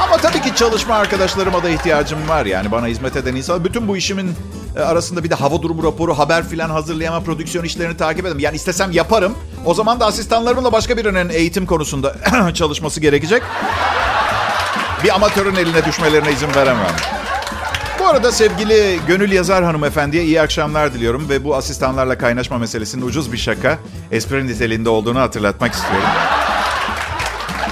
Ama 0.00 0.16
tabii 0.16 0.40
ki 0.42 0.54
çalışma 0.56 0.94
arkadaşlarıma 0.94 1.62
da 1.62 1.68
ihtiyacım 1.68 2.28
var. 2.28 2.46
Yani 2.46 2.70
bana 2.70 2.86
hizmet 2.86 3.16
eden 3.16 3.34
insan. 3.34 3.64
Bütün 3.64 3.88
bu 3.88 3.96
işimin 3.96 4.34
e, 4.76 4.80
arasında 4.80 5.24
bir 5.24 5.30
de 5.30 5.34
hava 5.34 5.62
durumu 5.62 5.84
raporu, 5.84 6.18
haber 6.18 6.48
filan 6.48 6.70
hazırlayamam, 6.70 7.24
prodüksiyon 7.24 7.64
işlerini 7.64 7.96
takip 7.96 8.26
edemem. 8.26 8.38
Yani 8.38 8.56
istesem 8.56 8.92
yaparım. 8.92 9.34
O 9.64 9.74
zaman 9.74 10.00
da 10.00 10.06
asistanlarımla 10.06 10.72
başka 10.72 10.96
birinin 10.96 11.28
eğitim 11.28 11.66
konusunda 11.66 12.16
çalışması 12.54 13.00
gerekecek. 13.00 13.42
Bir 15.04 15.14
amatörün 15.14 15.54
eline 15.54 15.84
düşmelerine 15.84 16.32
izin 16.32 16.54
veremem. 16.54 16.86
Bu 17.98 18.06
arada 18.06 18.32
sevgili 18.32 19.00
Gönül 19.06 19.32
Yazar 19.32 19.64
hanımefendiye 19.64 20.24
iyi 20.24 20.40
akşamlar 20.40 20.94
diliyorum 20.94 21.28
ve 21.28 21.44
bu 21.44 21.56
asistanlarla 21.56 22.18
kaynaşma 22.18 22.58
meselesinin 22.58 23.06
ucuz 23.06 23.32
bir 23.32 23.38
şaka, 23.38 23.78
espri 24.10 24.46
niteliğinde 24.46 24.88
olduğunu 24.88 25.20
hatırlatmak 25.20 25.72
istiyorum. 25.74 26.08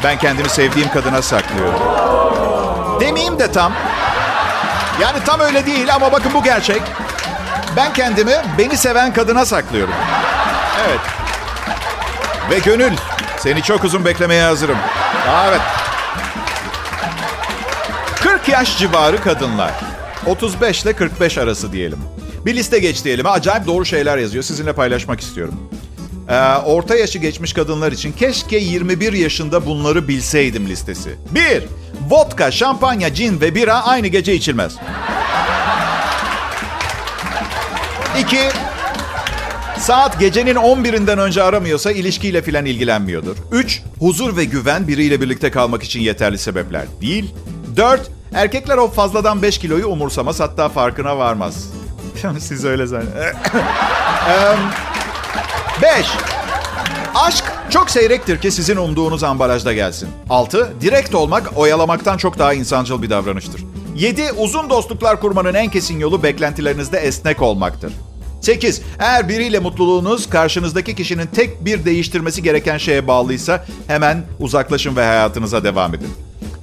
Ben 0.04 0.18
kendimi 0.18 0.48
sevdiğim 0.48 0.88
kadına 0.88 1.22
saklıyorum. 1.22 1.80
Demeyeyim 3.00 3.38
de 3.38 3.52
tam. 3.52 3.72
Yani 5.00 5.18
tam 5.26 5.40
öyle 5.40 5.66
değil 5.66 5.94
ama 5.94 6.12
bakın 6.12 6.34
bu 6.34 6.42
gerçek. 6.42 6.82
Ben 7.76 7.92
kendimi 7.92 8.32
beni 8.58 8.76
seven 8.76 9.12
kadına 9.12 9.44
saklıyorum. 9.44 9.94
Evet. 10.88 11.00
Ve 12.50 12.58
Gönül, 12.58 12.92
seni 13.38 13.62
çok 13.62 13.84
uzun 13.84 14.04
beklemeye 14.04 14.44
hazırım. 14.44 14.78
Evet. 15.48 15.60
40 18.40 18.48
yaş 18.48 18.78
civarı 18.78 19.20
kadınlar. 19.22 19.72
35 20.26 20.82
ile 20.82 20.92
45 20.92 21.38
arası 21.38 21.72
diyelim. 21.72 21.98
Bir 22.46 22.56
liste 22.56 22.78
geç 22.78 23.04
diyelim. 23.04 23.26
Acayip 23.26 23.66
doğru 23.66 23.84
şeyler 23.84 24.18
yazıyor. 24.18 24.44
Sizinle 24.44 24.72
paylaşmak 24.72 25.20
istiyorum. 25.20 25.54
Ee, 26.28 26.34
orta 26.64 26.96
yaşı 26.96 27.18
geçmiş 27.18 27.52
kadınlar 27.52 27.92
için 27.92 28.12
keşke 28.12 28.56
21 28.56 29.12
yaşında 29.12 29.66
bunları 29.66 30.08
bilseydim 30.08 30.68
listesi. 30.68 31.10
1. 31.30 31.42
Vodka, 32.10 32.50
şampanya, 32.50 33.14
cin 33.14 33.40
ve 33.40 33.54
bira 33.54 33.84
aynı 33.84 34.06
gece 34.06 34.34
içilmez. 34.34 34.76
2. 38.20 38.38
Saat 39.78 40.20
gecenin 40.20 40.54
11'inden 40.54 41.20
önce 41.20 41.42
aramıyorsa 41.42 41.92
ilişkiyle 41.92 42.42
filan 42.42 42.66
ilgilenmiyordur. 42.66 43.36
3. 43.52 43.82
Huzur 43.98 44.36
ve 44.36 44.44
güven 44.44 44.88
biriyle 44.88 45.20
birlikte 45.20 45.50
kalmak 45.50 45.82
için 45.82 46.00
yeterli 46.00 46.38
sebepler 46.38 46.84
değil. 47.00 47.34
4. 47.76 48.19
Erkekler 48.34 48.76
o 48.76 48.88
fazladan 48.90 49.42
5 49.42 49.58
kiloyu 49.58 49.86
umursamaz 49.86 50.40
hatta 50.40 50.68
farkına 50.68 51.18
varmaz. 51.18 51.66
Siz 52.38 52.64
öyle 52.64 52.86
zannediyorsunuz. 52.86 53.36
5. 55.82 56.06
Aşk 57.14 57.44
çok 57.70 57.90
seyrektir 57.90 58.38
ki 58.40 58.50
sizin 58.50 58.76
umduğunuz 58.76 59.24
ambalajda 59.24 59.72
gelsin. 59.72 60.08
6. 60.30 60.72
Direkt 60.80 61.14
olmak 61.14 61.58
oyalamaktan 61.58 62.16
çok 62.16 62.38
daha 62.38 62.54
insancıl 62.54 63.02
bir 63.02 63.10
davranıştır. 63.10 63.64
7. 63.96 64.32
Uzun 64.32 64.70
dostluklar 64.70 65.20
kurmanın 65.20 65.54
en 65.54 65.70
kesin 65.70 65.98
yolu 66.00 66.22
beklentilerinizde 66.22 66.98
esnek 66.98 67.42
olmaktır. 67.42 67.92
8. 68.40 68.82
Eğer 68.98 69.28
biriyle 69.28 69.58
mutluluğunuz 69.58 70.30
karşınızdaki 70.30 70.94
kişinin 70.94 71.26
tek 71.26 71.64
bir 71.64 71.84
değiştirmesi 71.84 72.42
gereken 72.42 72.78
şeye 72.78 73.06
bağlıysa 73.06 73.64
hemen 73.86 74.22
uzaklaşın 74.38 74.96
ve 74.96 75.04
hayatınıza 75.04 75.64
devam 75.64 75.94
edin. 75.94 76.08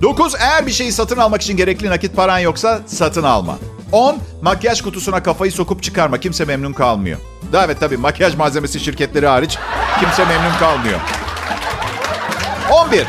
9. 0.02 0.36
Eğer 0.40 0.66
bir 0.68 0.72
şeyi 0.72 0.92
satın 0.92 1.18
almak 1.18 1.42
için 1.42 1.58
gerekli 1.58 1.90
nakit 1.90 2.16
paran 2.16 2.40
yoksa 2.40 2.80
satın 2.86 3.24
alma. 3.24 3.58
10. 3.92 4.18
Makyaj 4.42 4.82
kutusuna 4.82 5.24
kafayı 5.24 5.52
sokup 5.52 5.84
çıkarma. 5.84 6.20
Kimse 6.20 6.46
memnun 6.46 6.74
kalmıyor. 6.74 7.20
Da 7.54 7.66
evet 7.66 7.80
tabii 7.80 7.98
makyaj 7.98 8.36
malzemesi 8.36 8.80
şirketleri 8.80 9.28
hariç 9.28 9.58
kimse 10.00 10.26
memnun 10.26 10.58
kalmıyor. 10.60 11.00
11. 12.72 13.06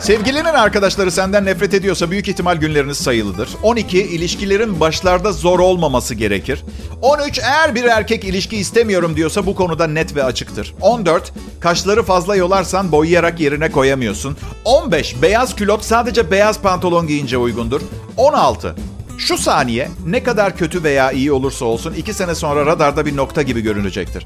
Sevgilinin 0.00 0.44
arkadaşları 0.44 1.10
senden 1.10 1.44
nefret 1.44 1.74
ediyorsa 1.74 2.10
büyük 2.10 2.28
ihtimal 2.28 2.56
günleriniz 2.56 2.98
sayılıdır. 2.98 3.48
12. 3.62 3.98
ilişkilerin 3.98 4.80
başlarda 4.80 5.32
zor 5.32 5.58
olmaması 5.58 6.14
gerekir. 6.14 6.64
13. 7.02 7.38
Eğer 7.38 7.74
bir 7.74 7.84
erkek 7.84 8.24
ilişki 8.24 8.56
istemiyorum 8.56 9.16
diyorsa 9.16 9.46
bu 9.46 9.54
konuda 9.54 9.86
net 9.86 10.16
ve 10.16 10.24
açıktır. 10.24 10.74
14. 10.80 11.32
Kaşları 11.60 12.02
fazla 12.02 12.36
yolarsan 12.36 12.92
boyayarak 12.92 13.40
yerine 13.40 13.70
koyamıyorsun. 13.70 14.36
15. 14.64 15.22
Beyaz 15.22 15.56
külot 15.56 15.84
sadece 15.84 16.30
beyaz 16.30 16.60
pantolon 16.60 17.06
giyince 17.06 17.38
uygundur. 17.38 17.80
16. 18.16 18.74
Şu 19.18 19.38
saniye 19.38 19.88
ne 20.06 20.22
kadar 20.22 20.56
kötü 20.56 20.84
veya 20.84 21.12
iyi 21.12 21.32
olursa 21.32 21.64
olsun 21.64 21.94
iki 21.94 22.14
sene 22.14 22.34
sonra 22.34 22.66
radarda 22.66 23.06
bir 23.06 23.16
nokta 23.16 23.42
gibi 23.42 23.60
görünecektir. 23.60 24.24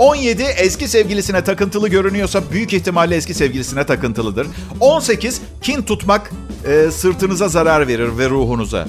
17 0.00 0.42
eski 0.42 0.88
sevgilisine 0.88 1.44
takıntılı 1.44 1.88
görünüyorsa 1.88 2.42
büyük 2.52 2.72
ihtimalle 2.72 3.16
eski 3.16 3.34
sevgilisine 3.34 3.86
takıntılıdır. 3.86 4.46
18 4.80 5.40
kin 5.62 5.82
tutmak 5.82 6.30
e, 6.66 6.90
sırtınıza 6.90 7.48
zarar 7.48 7.88
verir 7.88 8.18
ve 8.18 8.28
ruhunuza. 8.30 8.88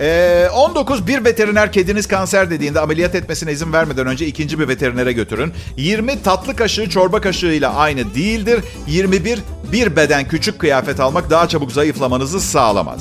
Ee, 0.00 0.48
19 0.54 1.06
bir 1.06 1.24
veteriner 1.24 1.72
kediniz 1.72 2.06
kanser 2.08 2.50
dediğinde 2.50 2.80
ameliyat 2.80 3.14
etmesine 3.14 3.52
izin 3.52 3.72
vermeden 3.72 4.06
önce 4.06 4.26
ikinci 4.26 4.58
bir 4.58 4.68
veterinere 4.68 5.12
götürün. 5.12 5.52
20 5.76 6.22
tatlı 6.22 6.56
kaşığı 6.56 6.90
çorba 6.90 7.20
kaşığıyla 7.20 7.74
aynı 7.74 8.14
değildir. 8.14 8.60
21 8.86 9.38
bir 9.72 9.96
beden 9.96 10.28
küçük 10.28 10.58
kıyafet 10.58 11.00
almak 11.00 11.30
daha 11.30 11.48
çabuk 11.48 11.72
zayıflamanızı 11.72 12.40
sağlamaz. 12.40 13.00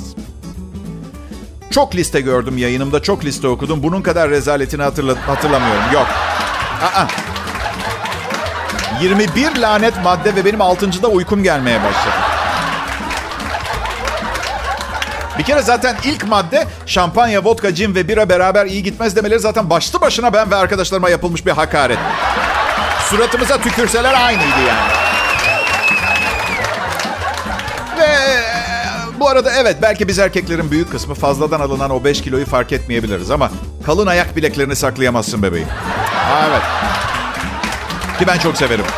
Çok 1.71 1.95
liste 1.95 2.21
gördüm 2.21 2.57
yayınımda, 2.57 3.01
çok 3.01 3.25
liste 3.25 3.47
okudum. 3.47 3.83
Bunun 3.83 4.01
kadar 4.01 4.29
rezaletini 4.29 4.81
hatırla- 4.81 5.27
hatırlamıyorum. 5.27 5.83
Yok. 5.93 6.07
Aa. 6.81 7.07
21 9.01 9.55
lanet 9.55 10.03
madde 10.03 10.35
ve 10.35 10.45
benim 10.45 10.59
6.da 10.59 11.07
uykum 11.07 11.43
gelmeye 11.43 11.83
başladı. 11.83 12.15
Bir 15.37 15.43
kere 15.43 15.61
zaten 15.61 15.95
ilk 16.03 16.27
madde 16.27 16.67
şampanya, 16.85 17.43
vodka, 17.43 17.75
cin 17.75 17.95
ve 17.95 18.07
bira 18.07 18.29
beraber 18.29 18.65
iyi 18.65 18.83
gitmez 18.83 19.15
demeleri 19.15 19.39
zaten 19.39 19.69
başlı 19.69 20.01
başına 20.01 20.33
ben 20.33 20.51
ve 20.51 20.55
arkadaşlarıma 20.55 21.09
yapılmış 21.09 21.45
bir 21.45 21.51
hakaret. 21.51 21.99
Suratımıza 23.09 23.57
tükürseler 23.61 24.13
aynıydı 24.25 24.61
yani. 24.67 24.91
Ve 27.99 28.07
bu 29.19 29.29
arada 29.29 29.51
evet 29.51 29.77
belki 29.81 30.07
biz 30.07 30.19
erkeklerin 30.19 30.71
büyük 30.71 30.91
kısmı 30.91 31.13
fazladan 31.13 31.59
alınan 31.59 31.89
o 31.89 32.03
5 32.03 32.21
kiloyu 32.21 32.45
fark 32.45 32.71
etmeyebiliriz 32.71 33.31
ama 33.31 33.51
kalın 33.85 34.07
ayak 34.07 34.35
bileklerini 34.35 34.75
saklayamazsın 34.75 35.43
bebeğim. 35.43 35.67
Evet. 36.49 36.61
Ki 38.19 38.27
ben 38.27 38.39
çok 38.39 38.57
severim. 38.57 38.85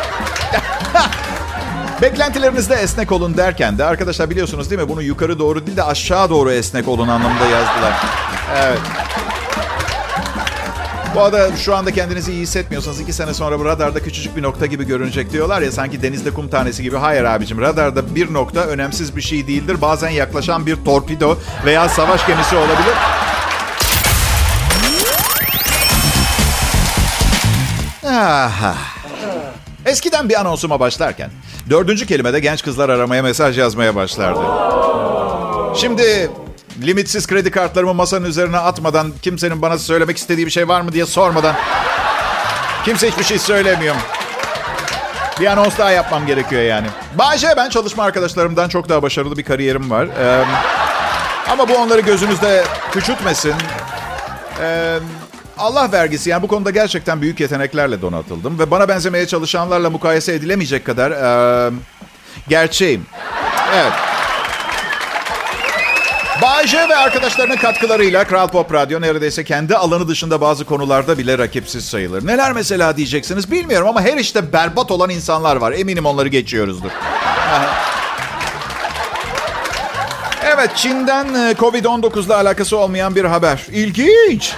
Beklentilerinizde 2.02 2.74
esnek 2.74 3.12
olun 3.12 3.36
derken 3.36 3.78
de 3.78 3.84
arkadaşlar 3.84 4.30
biliyorsunuz 4.30 4.70
değil 4.70 4.82
mi? 4.82 4.88
Bunu 4.88 5.02
yukarı 5.02 5.38
doğru 5.38 5.66
değil 5.66 5.76
de 5.76 5.82
aşağı 5.82 6.30
doğru 6.30 6.52
esnek 6.52 6.88
olun 6.88 7.08
anlamında 7.08 7.44
yazdılar. 7.44 7.92
Evet. 8.56 8.78
Bu 11.14 11.20
arada 11.20 11.56
şu 11.56 11.76
anda 11.76 11.90
kendinizi 11.90 12.32
iyi 12.32 12.42
hissetmiyorsanız 12.42 13.00
iki 13.00 13.12
sene 13.12 13.34
sonra 13.34 13.58
bu 13.58 13.64
radarda 13.64 14.00
küçücük 14.00 14.36
bir 14.36 14.42
nokta 14.42 14.66
gibi 14.66 14.86
görünecek 14.86 15.32
diyorlar 15.32 15.62
ya 15.62 15.72
sanki 15.72 16.02
denizde 16.02 16.30
kum 16.30 16.48
tanesi 16.48 16.82
gibi. 16.82 16.96
Hayır 16.96 17.24
abicim 17.24 17.60
radarda 17.60 18.14
bir 18.14 18.32
nokta 18.32 18.60
önemsiz 18.60 19.16
bir 19.16 19.22
şey 19.22 19.46
değildir. 19.46 19.80
Bazen 19.80 20.08
yaklaşan 20.08 20.66
bir 20.66 20.76
torpido 20.76 21.36
veya 21.64 21.88
savaş 21.88 22.26
gemisi 22.26 22.56
olabilir. 22.56 22.94
Eskiden 29.86 30.28
bir 30.28 30.40
anonsuma 30.40 30.80
başlarken 30.80 31.30
dördüncü 31.70 32.06
kelimede 32.06 32.40
genç 32.40 32.62
kızlar 32.62 32.88
aramaya 32.88 33.22
mesaj 33.22 33.58
yazmaya 33.58 33.94
başlardı. 33.94 34.40
Şimdi 35.76 36.30
limitsiz 36.82 37.26
kredi 37.26 37.50
kartlarımı 37.50 37.94
masanın 37.94 38.24
üzerine 38.24 38.58
atmadan 38.58 39.12
kimsenin 39.22 39.62
bana 39.62 39.78
söylemek 39.78 40.16
istediği 40.16 40.46
bir 40.46 40.50
şey 40.50 40.68
var 40.68 40.80
mı 40.80 40.92
diye 40.92 41.06
sormadan 41.06 41.56
kimse 42.84 43.10
hiçbir 43.10 43.24
şey 43.24 43.38
söylemiyor. 43.38 43.96
Bir 45.40 45.46
anons 45.46 45.78
daha 45.78 45.90
yapmam 45.90 46.26
gerekiyor 46.26 46.62
yani. 46.62 46.86
Bayce 47.18 47.54
ben 47.56 47.68
çalışma 47.68 48.04
arkadaşlarımdan 48.04 48.68
çok 48.68 48.88
daha 48.88 49.02
başarılı 49.02 49.36
bir 49.36 49.42
kariyerim 49.42 49.90
var. 49.90 50.08
Ee, 50.20 50.44
ama 51.50 51.68
bu 51.68 51.76
onları 51.76 52.00
gözünüzde 52.00 52.64
küçültmesin. 52.92 53.54
Ee, 54.62 54.98
Allah 55.60 55.92
vergisi 55.92 56.30
yani 56.30 56.42
bu 56.42 56.48
konuda 56.48 56.70
gerçekten 56.70 57.20
büyük 57.20 57.40
yeteneklerle 57.40 58.02
donatıldım. 58.02 58.58
Ve 58.58 58.70
bana 58.70 58.88
benzemeye 58.88 59.26
çalışanlarla 59.26 59.90
mukayese 59.90 60.34
edilemeyecek 60.34 60.84
kadar 60.84 61.10
e, 61.10 61.70
gerçeğim. 62.48 63.06
Evet. 63.74 63.92
Bayce 66.42 66.88
ve 66.88 66.96
arkadaşlarının 66.96 67.56
katkılarıyla 67.56 68.24
Kral 68.24 68.48
Pop 68.48 68.74
Radyo 68.74 69.00
neredeyse 69.00 69.44
kendi 69.44 69.76
alanı 69.76 70.08
dışında 70.08 70.40
bazı 70.40 70.64
konularda 70.64 71.18
bile 71.18 71.38
rakipsiz 71.38 71.84
sayılır. 71.84 72.26
Neler 72.26 72.52
mesela 72.52 72.96
diyeceksiniz 72.96 73.50
bilmiyorum 73.50 73.88
ama 73.88 74.02
her 74.02 74.16
işte 74.16 74.52
berbat 74.52 74.90
olan 74.90 75.10
insanlar 75.10 75.56
var. 75.56 75.72
Eminim 75.72 76.06
onları 76.06 76.28
geçiyoruzdur. 76.28 76.90
evet 80.44 80.70
Çin'den 80.76 81.26
Covid-19 81.52 82.26
ile 82.26 82.34
alakası 82.34 82.76
olmayan 82.76 83.14
bir 83.14 83.24
haber. 83.24 83.66
İlginç. 83.72 84.54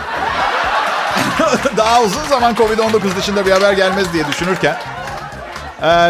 Daha 1.77 2.03
uzun 2.03 2.25
zaman 2.29 2.55
Covid-19 2.55 3.17
dışında 3.17 3.47
bir 3.47 3.51
haber 3.51 3.73
gelmez 3.73 4.13
diye 4.13 4.25
düşünürken 4.29 4.77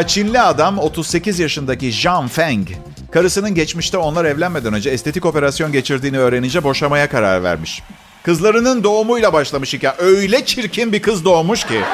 Çinli 0.06 0.40
adam 0.40 0.78
38 0.78 1.38
yaşındaki 1.38 1.92
Zhang 1.92 2.30
Feng 2.30 2.68
Karısının 3.12 3.54
geçmişte 3.54 3.98
onlar 3.98 4.24
evlenmeden 4.24 4.74
önce 4.74 4.90
estetik 4.90 5.26
operasyon 5.26 5.72
geçirdiğini 5.72 6.18
öğrenince 6.18 6.64
boşamaya 6.64 7.08
karar 7.08 7.42
vermiş. 7.42 7.82
Kızlarının 8.22 8.84
doğumuyla 8.84 9.32
başlamış 9.32 9.72
hikaye. 9.72 9.94
Öyle 9.98 10.44
çirkin 10.44 10.92
bir 10.92 11.02
kız 11.02 11.24
doğmuş 11.24 11.64
ki. 11.64 11.80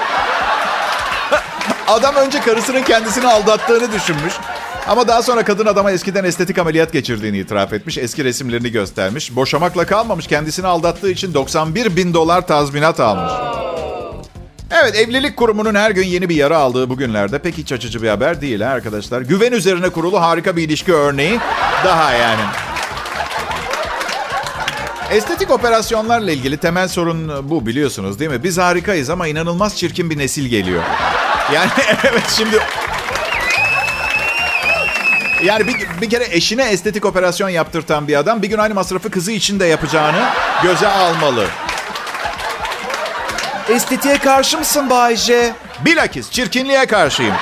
Adam 1.89 2.15
önce 2.15 2.41
karısının 2.41 2.83
kendisini 2.83 3.27
aldattığını 3.27 3.93
düşünmüş. 3.93 4.33
Ama 4.89 5.09
daha 5.09 5.23
sonra 5.23 5.45
kadın 5.45 5.67
adama 5.67 5.91
eskiden 5.91 6.25
estetik 6.25 6.59
ameliyat 6.59 6.93
geçirdiğini 6.93 7.39
itiraf 7.39 7.73
etmiş. 7.73 7.99
Eski 7.99 8.25
resimlerini 8.25 8.73
göstermiş. 8.73 9.37
Boşamakla 9.37 9.87
kalmamış. 9.87 10.27
Kendisini 10.27 10.67
aldattığı 10.67 11.11
için 11.11 11.35
91 11.35 11.97
bin 11.97 12.15
dolar 12.15 12.47
tazminat 12.47 13.01
almış. 13.01 13.33
Evet 14.71 14.97
evlilik 14.97 15.37
kurumunun 15.37 15.75
her 15.75 15.91
gün 15.91 16.05
yeni 16.05 16.29
bir 16.29 16.35
yara 16.35 16.59
aldığı 16.59 16.91
bugünlerde 16.91 17.39
pek 17.39 17.59
iç 17.59 17.73
açıcı 17.73 18.03
bir 18.03 18.09
haber 18.09 18.41
değil 18.41 18.71
arkadaşlar. 18.71 19.21
Güven 19.21 19.53
üzerine 19.53 19.89
kurulu 19.89 20.21
harika 20.21 20.57
bir 20.57 20.63
ilişki 20.63 20.95
örneği 20.95 21.41
daha 21.85 22.13
yani. 22.13 22.43
Estetik 25.11 25.51
operasyonlarla 25.51 26.31
ilgili 26.31 26.57
temel 26.57 26.89
sorun 26.89 27.51
bu 27.51 27.67
biliyorsunuz 27.67 28.21
değil 28.21 28.31
mi? 28.31 28.43
Biz 28.43 28.59
harikayız 28.59 29.11
ama 29.11 29.29
inanılmaz 29.29 29.77
çirkin 29.77 30.11
bir 30.11 30.19
nesil 30.19 30.47
geliyor. 30.47 30.83
Yani 31.53 31.71
evet 32.05 32.35
şimdi... 32.37 32.59
Yani 35.45 35.67
bir, 35.67 35.77
bir 36.01 36.11
kere 36.11 36.25
eşine 36.31 36.69
estetik 36.69 37.05
operasyon 37.05 37.49
yaptırtan 37.49 38.09
bir 38.09 38.17
adam 38.17 38.43
bir 38.43 38.49
gün 38.49 38.59
aynı 38.59 38.75
masrafı 38.75 39.11
kızı 39.11 39.33
için 39.33 39.61
de 39.61 39.67
yapacağını 39.67 40.29
göze 40.63 40.89
almalı. 40.89 41.47
Estetiğe 43.69 44.19
karşı 44.19 44.59
mısın 44.59 44.91
Bayce? 44.91 45.53
Bilakis 45.85 46.31
çirkinliğe 46.31 46.87
karşıyım. 46.87 47.35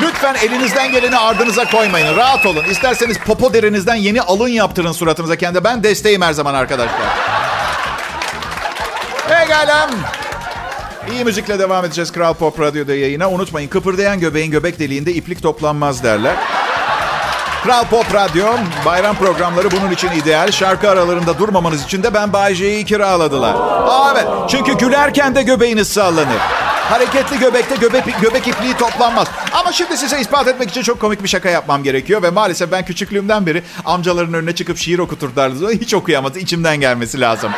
Lütfen 0.00 0.34
elinizden 0.34 0.92
geleni 0.92 1.18
ardınıza 1.18 1.64
koymayın. 1.64 2.16
Rahat 2.16 2.46
olun. 2.46 2.64
İsterseniz 2.64 3.18
popo 3.18 3.54
derinizden 3.54 3.94
yeni 3.94 4.22
alın 4.22 4.48
yaptırın 4.48 4.92
suratınıza 4.92 5.36
kendi. 5.36 5.64
Ben 5.64 5.82
desteğim 5.82 6.22
her 6.22 6.32
zaman 6.32 6.54
arkadaşlar. 6.54 7.08
Pekala. 9.28 9.90
İyi 11.12 11.24
müzikle 11.24 11.58
devam 11.58 11.84
edeceğiz 11.84 12.12
Kral 12.12 12.34
Pop 12.34 12.60
Radyo'da 12.60 12.94
yayına. 12.94 13.30
Unutmayın 13.30 13.68
kıpırdayan 13.68 14.20
göbeğin 14.20 14.50
göbek 14.50 14.78
deliğinde 14.78 15.12
iplik 15.12 15.42
toplanmaz 15.42 16.02
derler. 16.04 16.36
Kral 17.64 17.84
Pop 17.84 18.14
Radyo 18.14 18.46
bayram 18.86 19.16
programları 19.16 19.70
bunun 19.70 19.90
için 19.90 20.10
ideal. 20.10 20.50
Şarkı 20.50 20.90
aralarında 20.90 21.38
durmamanız 21.38 21.84
için 21.84 22.02
de 22.02 22.14
ben 22.14 22.32
Bay 22.32 22.84
kiraladılar. 22.84 23.54
Aa, 23.54 24.12
evet 24.12 24.26
çünkü 24.50 24.78
gülerken 24.78 25.34
de 25.34 25.42
göbeğiniz 25.42 25.88
sallanır. 25.88 26.38
Hareketli 26.90 27.38
göbekte 27.38 27.76
göbek, 27.76 28.04
göbek 28.22 28.48
ipliği 28.48 28.74
toplanmaz. 28.74 29.28
Ama 29.52 29.72
şimdi 29.72 29.96
size 29.96 30.20
ispat 30.20 30.48
etmek 30.48 30.70
için 30.70 30.82
çok 30.82 31.00
komik 31.00 31.22
bir 31.22 31.28
şaka 31.28 31.48
yapmam 31.48 31.82
gerekiyor. 31.82 32.22
Ve 32.22 32.30
maalesef 32.30 32.72
ben 32.72 32.84
küçüklüğümden 32.84 33.46
beri 33.46 33.62
amcaların 33.84 34.34
önüne 34.34 34.54
çıkıp 34.54 34.78
şiir 34.78 34.98
okuturlardı. 34.98 35.70
Hiç 35.72 35.94
okuyamadı. 35.94 36.38
içimden 36.38 36.80
gelmesi 36.80 37.20
lazım. 37.20 37.52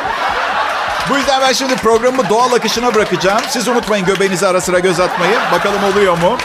Bu 1.09 1.17
yüzden 1.17 1.41
ben 1.41 1.53
şimdi 1.53 1.75
programı 1.75 2.29
doğal 2.29 2.53
akışına 2.53 2.95
bırakacağım. 2.95 3.41
Siz 3.49 3.67
unutmayın 3.67 4.05
göbeğinize 4.05 4.47
ara 4.47 4.61
sıra 4.61 4.79
göz 4.79 4.99
atmayı. 4.99 5.37
Bakalım 5.51 5.83
oluyor 5.83 6.17
mu? 6.17 6.37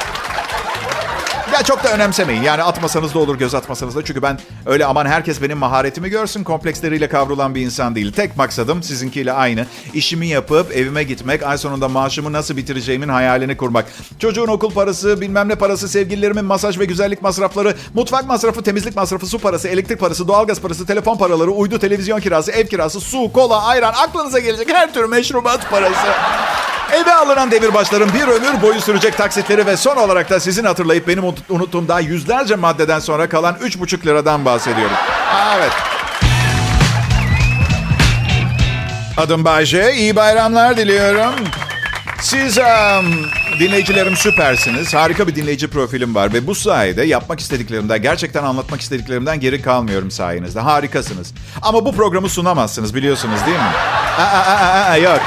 Ya 1.57 1.63
çok 1.63 1.85
da 1.85 1.93
önemsemeyin. 1.93 2.43
Yani 2.43 2.63
atmasanız 2.63 3.15
da 3.15 3.19
olur, 3.19 3.39
göz 3.39 3.55
atmasanız 3.55 3.97
da. 3.97 4.05
Çünkü 4.05 4.23
ben 4.23 4.39
öyle 4.67 4.87
aman 4.87 5.07
herkes 5.07 5.43
benim 5.43 5.59
maharetimi 5.59 6.09
görsün 6.09 6.45
kompleksleriyle 6.45 7.09
kavrulan 7.09 7.55
bir 7.55 7.61
insan 7.61 7.95
değil. 7.95 8.13
Tek 8.13 8.37
maksadım 8.37 8.83
sizinkiyle 8.83 9.33
aynı. 9.33 9.67
İşimi 9.95 10.27
yapıp 10.27 10.77
evime 10.77 11.03
gitmek, 11.03 11.43
ay 11.43 11.59
sonunda 11.59 11.89
maaşımı 11.89 12.33
nasıl 12.33 12.57
bitireceğimin 12.57 13.09
hayalini 13.09 13.57
kurmak. 13.57 13.87
Çocuğun 14.19 14.47
okul 14.47 14.73
parası, 14.73 15.21
bilmem 15.21 15.49
ne 15.49 15.55
parası, 15.55 15.89
sevgililerimin 15.89 16.45
masaj 16.45 16.79
ve 16.79 16.85
güzellik 16.85 17.23
masrafları, 17.23 17.75
mutfak 17.95 18.27
masrafı, 18.27 18.63
temizlik 18.63 18.97
masrafı, 18.97 19.27
su 19.27 19.39
parası, 19.39 19.69
elektrik 19.69 20.01
parası, 20.01 20.29
doğalgaz 20.29 20.61
parası, 20.61 20.87
telefon 20.87 21.17
paraları, 21.17 21.51
uydu, 21.51 21.79
televizyon 21.79 22.21
kirası, 22.21 22.53
ev 22.53 22.67
kirası, 22.67 23.01
su, 23.01 23.33
kola, 23.33 23.65
ayran, 23.65 23.93
aklınıza 23.93 24.39
gelecek 24.39 24.69
her 24.73 24.95
tür 24.95 25.05
meşrubat 25.05 25.71
parası. 25.71 26.07
Eve 26.93 27.15
alınan 27.15 27.51
demirbaşların 27.51 28.09
bir 28.15 28.23
ömür 28.29 28.63
boyu 28.63 28.81
sürecek 28.81 29.17
taksitleri 29.17 29.67
ve 29.67 29.77
son 29.77 29.97
olarak 29.97 30.31
da 30.31 30.41
sizin 30.41 30.65
hatırlayıp 30.65 31.09
benim 31.09 31.25
unuttuğum 31.49 31.89
daha 31.89 32.01
yüzlerce 32.01 32.57
maddeden 32.57 32.99
sonra 32.99 33.29
kalan 33.29 33.55
3,5 33.55 34.07
liradan 34.07 34.45
bahsediyorum. 34.45 34.97
evet. 35.57 35.73
Adım 39.17 39.45
Bayce. 39.45 39.95
İyi 39.95 40.17
bayramlar 40.17 40.77
diliyorum. 40.77 41.35
Siz 42.21 42.59
um, 42.59 42.65
dinleyicilerim 43.61 44.17
süpersiniz. 44.17 44.95
Harika 44.95 45.27
bir 45.27 45.35
dinleyici 45.35 45.69
profilim 45.69 46.15
var 46.15 46.33
ve 46.33 46.47
bu 46.47 46.55
sayede 46.55 47.03
yapmak 47.05 47.41
istediklerimden, 47.41 48.03
gerçekten 48.03 48.45
anlatmak 48.45 48.81
istediklerimden 48.81 49.41
geri 49.41 49.63
kalmıyorum 49.63 50.11
sayenizde. 50.11 50.61
Harikasınız. 50.61 51.33
Ama 51.63 51.85
bu 51.85 51.97
programı 51.97 52.29
sunamazsınız 52.29 52.95
biliyorsunuz 52.95 53.41
değil 53.47 53.57
mi? 53.59 53.73
Aa, 54.19 54.23
aa, 54.23 54.91
aa, 54.91 54.97
yok. 54.97 55.21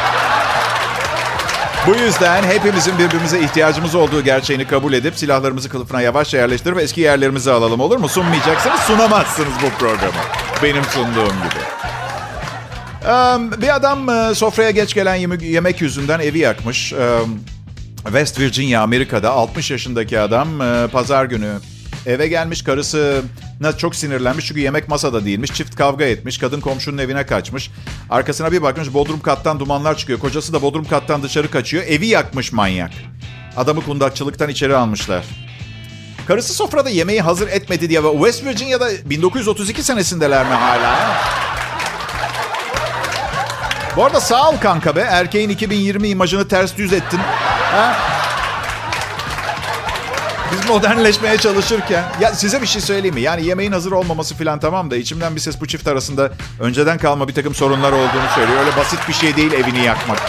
Bu 1.88 1.96
yüzden 1.96 2.44
hepimizin 2.44 3.00
birbirimize 3.00 3.40
ihtiyacımız 3.40 3.96
olduğu 3.96 4.24
gerçeğini 4.24 4.68
kabul 4.68 4.94
edip 4.94 5.16
silahlarımızı 5.16 5.70
kılıfına 5.70 6.02
yavaşça 6.02 6.38
yerleştirip 6.38 6.80
eski 6.80 7.02
yerlerimizi 7.02 7.52
alalım 7.52 7.80
olur 7.80 7.98
mu? 7.98 8.10
Sunmayacaksınız, 8.10 8.80
sunamazsınız 8.80 9.54
bu 9.64 9.70
programı. 9.80 10.22
Benim 10.64 10.84
sunduğum 10.84 11.28
gibi. 11.28 11.62
Bir 13.62 13.76
adam 13.76 14.36
sofraya 14.36 14.72
geç 14.72 14.94
gelen 14.94 15.16
yemek 15.42 15.82
yüzünden 15.82 16.20
evi 16.20 16.40
yakmış. 16.40 16.94
West 18.04 18.40
Virginia, 18.40 18.82
Amerika'da 18.82 19.32
60 19.32 19.72
yaşındaki 19.72 20.20
adam 20.20 20.48
pazar 20.92 21.26
günü 21.26 21.54
eve 22.06 22.28
gelmiş. 22.28 22.62
Karısı 22.62 23.22
çok 23.78 23.96
sinirlenmiş 23.96 24.46
çünkü 24.46 24.62
yemek 24.62 24.90
masada 24.90 25.26
değilmiş. 25.26 25.54
Çift 25.54 25.76
kavga 25.76 26.06
etmiş. 26.06 26.38
Kadın 26.38 26.62
komşunun 26.62 26.98
evine 26.98 27.26
kaçmış. 27.26 27.72
Arkasına 28.10 28.52
bir 28.52 28.62
bakmış 28.62 28.94
bodrum 28.94 29.20
kattan 29.20 29.60
dumanlar 29.60 29.98
çıkıyor. 29.98 30.20
Kocası 30.20 30.54
da 30.54 30.62
bodrum 30.62 30.86
kattan 30.86 31.24
dışarı 31.24 31.52
kaçıyor. 31.52 31.84
Evi 31.84 32.08
yakmış 32.08 32.52
manyak. 32.52 32.92
Adamı 33.58 33.84
kundakçılıktan 33.84 34.50
içeri 34.50 34.76
almışlar. 34.76 35.26
Karısı 36.28 36.54
sofrada 36.54 36.90
yemeği 36.90 37.22
hazır 37.22 37.48
etmedi 37.48 37.90
diye 37.90 38.04
ve 38.04 38.12
West 38.12 38.46
Virginia'da 38.46 38.90
1932 39.06 39.84
senesindeler 39.84 40.46
mi 40.46 40.54
hala? 40.54 41.18
Bu 43.96 44.06
arada 44.06 44.22
sağ 44.22 44.50
ol 44.50 44.56
kanka 44.58 44.96
be. 44.96 45.00
Erkeğin 45.00 45.50
2020 45.50 46.08
imajını 46.08 46.48
ters 46.48 46.78
düz 46.78 46.94
ettin. 46.94 47.20
Ha? 47.72 47.98
Biz 50.52 50.70
modernleşmeye 50.70 51.38
çalışırken... 51.38 52.04
Ya 52.22 52.34
size 52.34 52.62
bir 52.62 52.68
şey 52.68 52.82
söyleyeyim 52.82 53.16
mi? 53.16 53.22
Yani 53.22 53.46
yemeğin 53.46 53.72
hazır 53.72 53.92
olmaması 53.92 54.36
falan 54.36 54.60
tamam 54.60 54.92
da 54.92 54.96
içimden 54.96 55.36
bir 55.36 55.40
ses 55.40 55.62
bu 55.62 55.68
çift 55.68 55.88
arasında 55.88 56.32
önceden 56.60 56.98
kalma 56.98 57.28
bir 57.28 57.34
takım 57.34 57.56
sorunlar 57.56 57.92
olduğunu 57.92 58.30
söylüyor. 58.36 58.60
Öyle 58.60 58.78
basit 58.78 59.00
bir 59.08 59.14
şey 59.14 59.36
değil 59.36 59.54
evini 59.54 59.86
yakmak. 59.86 60.20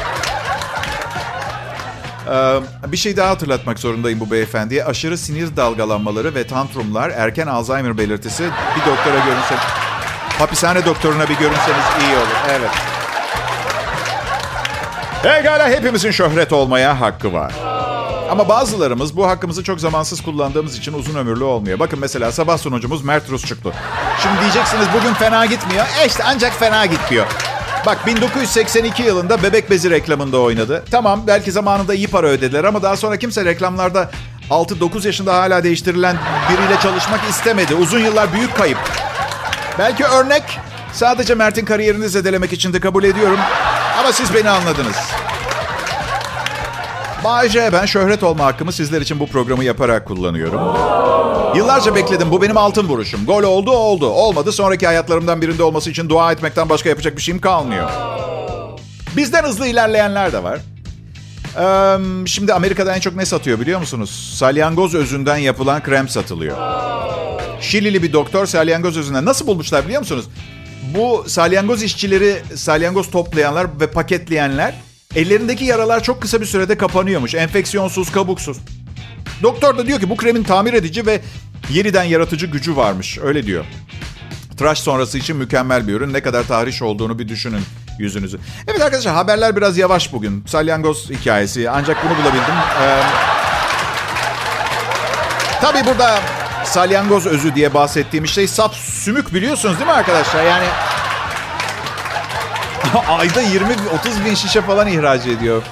Ee, 2.30 2.60
bir 2.92 2.96
şey 2.96 3.16
daha 3.16 3.30
hatırlatmak 3.30 3.78
zorundayım 3.78 4.20
bu 4.20 4.30
beyefendiye. 4.30 4.84
Aşırı 4.84 5.18
sinir 5.18 5.56
dalgalanmaları 5.56 6.34
ve 6.34 6.46
tantrumlar 6.46 7.10
erken 7.10 7.46
Alzheimer 7.46 7.98
belirtisi. 7.98 8.42
Bir 8.76 8.90
doktora 8.90 9.18
görünse... 9.24 9.54
Hapishane 10.38 10.84
doktoruna 10.84 11.28
bir 11.28 11.34
görünseniz 11.34 11.84
iyi 12.00 12.16
olur. 12.16 12.36
Evet. 12.50 12.70
Pekala 15.22 15.68
hepimizin 15.68 16.10
şöhret 16.10 16.52
olmaya 16.52 17.00
hakkı 17.00 17.32
var. 17.32 17.52
Ama 18.30 18.48
bazılarımız 18.48 19.16
bu 19.16 19.26
hakkımızı 19.26 19.64
çok 19.64 19.80
zamansız 19.80 20.20
kullandığımız 20.20 20.78
için 20.78 20.92
uzun 20.92 21.14
ömürlü 21.14 21.44
olmuyor. 21.44 21.78
Bakın 21.78 21.98
mesela 21.98 22.32
sabah 22.32 22.58
sunucumuz 22.58 23.04
Mert 23.04 23.30
Rusçuklu. 23.30 23.72
Şimdi 24.22 24.40
diyeceksiniz 24.40 24.86
bugün 24.98 25.14
fena 25.14 25.46
gitmiyor. 25.46 25.86
E 26.02 26.06
işte 26.06 26.24
ancak 26.26 26.52
fena 26.52 26.86
gitmiyor. 26.86 27.26
Bak 27.86 28.06
1982 28.06 29.02
yılında 29.02 29.42
bebek 29.42 29.70
bezi 29.70 29.90
reklamında 29.90 30.38
oynadı. 30.38 30.84
Tamam 30.90 31.22
belki 31.26 31.52
zamanında 31.52 31.94
iyi 31.94 32.08
para 32.08 32.26
ödediler 32.26 32.64
ama 32.64 32.82
daha 32.82 32.96
sonra 32.96 33.16
kimse 33.16 33.44
reklamlarda 33.44 34.10
6-9 34.50 35.06
yaşında 35.06 35.34
hala 35.34 35.64
değiştirilen 35.64 36.16
biriyle 36.50 36.80
çalışmak 36.82 37.20
istemedi. 37.30 37.74
Uzun 37.74 37.98
yıllar 37.98 38.32
büyük 38.32 38.56
kayıp. 38.56 38.78
Belki 39.78 40.04
örnek 40.04 40.42
sadece 40.92 41.34
Mert'in 41.34 41.64
kariyerini 41.64 42.08
zedelemek 42.08 42.52
için 42.52 42.72
de 42.72 42.80
kabul 42.80 43.04
ediyorum. 43.04 43.38
Ama 44.00 44.12
siz 44.12 44.34
beni 44.34 44.50
anladınız. 44.50 44.96
Bayce 47.24 47.70
ben 47.72 47.86
şöhret 47.86 48.22
olma 48.22 48.44
hakkımı 48.44 48.72
sizler 48.72 49.00
için 49.00 49.20
bu 49.20 49.26
programı 49.26 49.64
yaparak 49.64 50.06
kullanıyorum. 50.06 50.60
Yıllarca 51.56 51.94
bekledim. 51.94 52.30
Bu 52.30 52.42
benim 52.42 52.56
altın 52.56 52.88
vuruşum. 52.88 53.26
Gol 53.26 53.42
oldu 53.42 53.70
oldu. 53.70 54.06
Olmadı 54.06 54.52
sonraki 54.52 54.86
hayatlarımdan 54.86 55.42
birinde 55.42 55.62
olması 55.62 55.90
için 55.90 56.08
dua 56.08 56.32
etmekten 56.32 56.68
başka 56.68 56.88
yapacak 56.88 57.16
bir 57.16 57.22
şeyim 57.22 57.40
kalmıyor. 57.40 57.90
Bizden 59.16 59.44
hızlı 59.44 59.66
ilerleyenler 59.66 60.32
de 60.32 60.42
var. 60.42 60.60
Ee, 61.58 62.26
şimdi 62.26 62.54
Amerika'da 62.54 62.96
en 62.96 63.00
çok 63.00 63.16
ne 63.16 63.26
satıyor 63.26 63.60
biliyor 63.60 63.80
musunuz? 63.80 64.34
Salyangoz 64.38 64.94
özünden 64.94 65.36
yapılan 65.36 65.82
krem 65.82 66.08
satılıyor. 66.08 66.56
Şilili 67.60 68.02
bir 68.02 68.12
doktor 68.12 68.46
salyangoz 68.46 68.96
özünden. 68.96 69.24
Nasıl 69.24 69.46
bulmuşlar 69.46 69.84
biliyor 69.84 70.00
musunuz? 70.00 70.24
Bu 70.94 71.24
salyangoz 71.26 71.82
işçileri, 71.82 72.42
salyangoz 72.56 73.10
toplayanlar 73.10 73.66
ve 73.80 73.86
paketleyenler 73.86 74.74
ellerindeki 75.16 75.64
yaralar 75.64 76.02
çok 76.02 76.22
kısa 76.22 76.40
bir 76.40 76.46
sürede 76.46 76.76
kapanıyormuş. 76.76 77.34
Enfeksiyonsuz, 77.34 78.12
kabuksuz. 78.12 78.58
Doktor 79.42 79.78
da 79.78 79.86
diyor 79.86 80.00
ki 80.00 80.10
bu 80.10 80.16
kremin 80.16 80.42
tamir 80.42 80.72
edici 80.72 81.06
ve 81.06 81.20
yeniden 81.70 82.04
yaratıcı 82.04 82.46
gücü 82.46 82.76
varmış. 82.76 83.18
Öyle 83.18 83.46
diyor. 83.46 83.64
Tıraş 84.58 84.78
sonrası 84.78 85.18
için 85.18 85.36
mükemmel 85.36 85.88
bir 85.88 85.92
ürün. 85.92 86.12
Ne 86.12 86.20
kadar 86.20 86.46
tahriş 86.46 86.82
olduğunu 86.82 87.18
bir 87.18 87.28
düşünün 87.28 87.62
yüzünüzü. 87.98 88.38
Evet 88.68 88.82
arkadaşlar 88.82 89.14
haberler 89.14 89.56
biraz 89.56 89.78
yavaş 89.78 90.12
bugün. 90.12 90.44
Salyangoz 90.46 91.10
hikayesi. 91.10 91.70
Ancak 91.70 92.04
bunu 92.04 92.18
bulabildim. 92.18 92.54
Ee, 92.82 93.02
tabii 95.60 95.86
burada 95.86 96.20
salyangoz 96.64 97.26
özü 97.26 97.54
diye 97.54 97.74
bahsettiğim 97.74 98.26
şey 98.26 98.48
sap 98.48 98.74
sümük 98.74 99.34
biliyorsunuz 99.34 99.78
değil 99.78 99.86
mi 99.86 99.92
arkadaşlar? 99.92 100.44
Yani 100.44 100.66
ayda 103.08 103.42
20-30 103.42 104.24
bin 104.24 104.34
şişe 104.34 104.62
falan 104.62 104.88
ihraç 104.88 105.26
ediyor. 105.26 105.62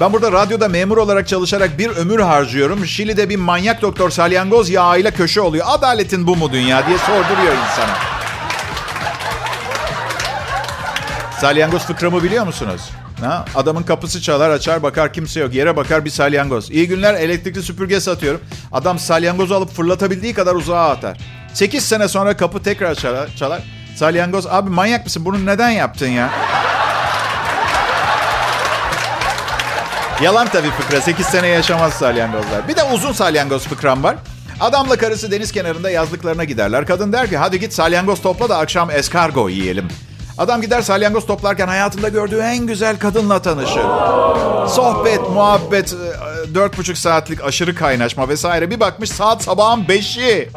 Ben 0.00 0.12
burada 0.12 0.32
radyoda 0.32 0.68
memur 0.68 0.96
olarak 0.96 1.28
çalışarak 1.28 1.78
bir 1.78 1.88
ömür 1.88 2.20
harcıyorum. 2.20 2.86
Şili'de 2.86 3.28
bir 3.28 3.36
manyak 3.36 3.82
doktor 3.82 4.10
salyangoz 4.10 4.70
yağıyla 4.70 5.10
köşe 5.10 5.40
oluyor. 5.40 5.66
Adaletin 5.68 6.26
bu 6.26 6.36
mu 6.36 6.52
dünya 6.52 6.86
diye 6.86 6.98
sorduruyor 6.98 7.52
insana. 7.52 7.96
Salyangoz 11.40 11.82
fıkramı 11.82 12.22
biliyor 12.22 12.46
musunuz? 12.46 12.90
Ha? 13.20 13.44
Adamın 13.54 13.82
kapısı 13.82 14.22
çalar 14.22 14.50
açar 14.50 14.82
bakar 14.82 15.12
kimse 15.12 15.40
yok. 15.40 15.54
Yere 15.54 15.76
bakar 15.76 16.04
bir 16.04 16.10
salyangoz. 16.10 16.70
İyi 16.70 16.88
günler 16.88 17.14
elektrikli 17.14 17.62
süpürge 17.62 18.00
satıyorum. 18.00 18.40
Adam 18.72 18.98
salyangozu 18.98 19.54
alıp 19.54 19.74
fırlatabildiği 19.74 20.34
kadar 20.34 20.54
uzağa 20.54 20.90
atar. 20.90 21.18
8 21.54 21.84
sene 21.84 22.08
sonra 22.08 22.36
kapı 22.36 22.62
tekrar 22.62 22.94
çalar. 22.94 23.28
çalar. 23.36 23.62
Salyangoz 24.00 24.46
abi 24.46 24.70
manyak 24.70 25.04
mısın 25.04 25.24
bunu 25.24 25.46
neden 25.46 25.70
yaptın 25.70 26.08
ya? 26.08 26.30
Yalan 30.22 30.48
tabii 30.48 30.70
fıkra. 30.70 31.00
8 31.00 31.26
sene 31.26 31.46
yaşamaz 31.46 31.92
salyangozlar. 31.92 32.68
Bir 32.68 32.76
de 32.76 32.82
uzun 32.82 33.12
salyangoz 33.12 33.66
fıkram 33.66 34.02
var. 34.02 34.16
Adamla 34.60 34.96
karısı 34.96 35.30
deniz 35.30 35.52
kenarında 35.52 35.90
yazlıklarına 35.90 36.44
giderler. 36.44 36.86
Kadın 36.86 37.12
der 37.12 37.28
ki 37.28 37.36
hadi 37.36 37.60
git 37.60 37.72
salyangoz 37.72 38.22
topla 38.22 38.48
da 38.48 38.58
akşam 38.58 38.90
eskargo 38.90 39.48
yiyelim. 39.48 39.88
Adam 40.38 40.62
gider 40.62 40.82
salyangoz 40.82 41.26
toplarken 41.26 41.68
hayatında 41.68 42.08
gördüğü 42.08 42.40
en 42.40 42.66
güzel 42.66 42.98
kadınla 42.98 43.42
tanışır. 43.42 43.84
Sohbet, 44.68 45.30
muhabbet, 45.30 45.92
e, 45.92 46.54
dört 46.54 46.78
buçuk 46.78 46.98
saatlik 46.98 47.44
aşırı 47.44 47.74
kaynaşma 47.74 48.28
vesaire. 48.28 48.70
Bir 48.70 48.80
bakmış 48.80 49.10
saat 49.10 49.42
sabahın 49.42 49.88
beşi. 49.88 50.48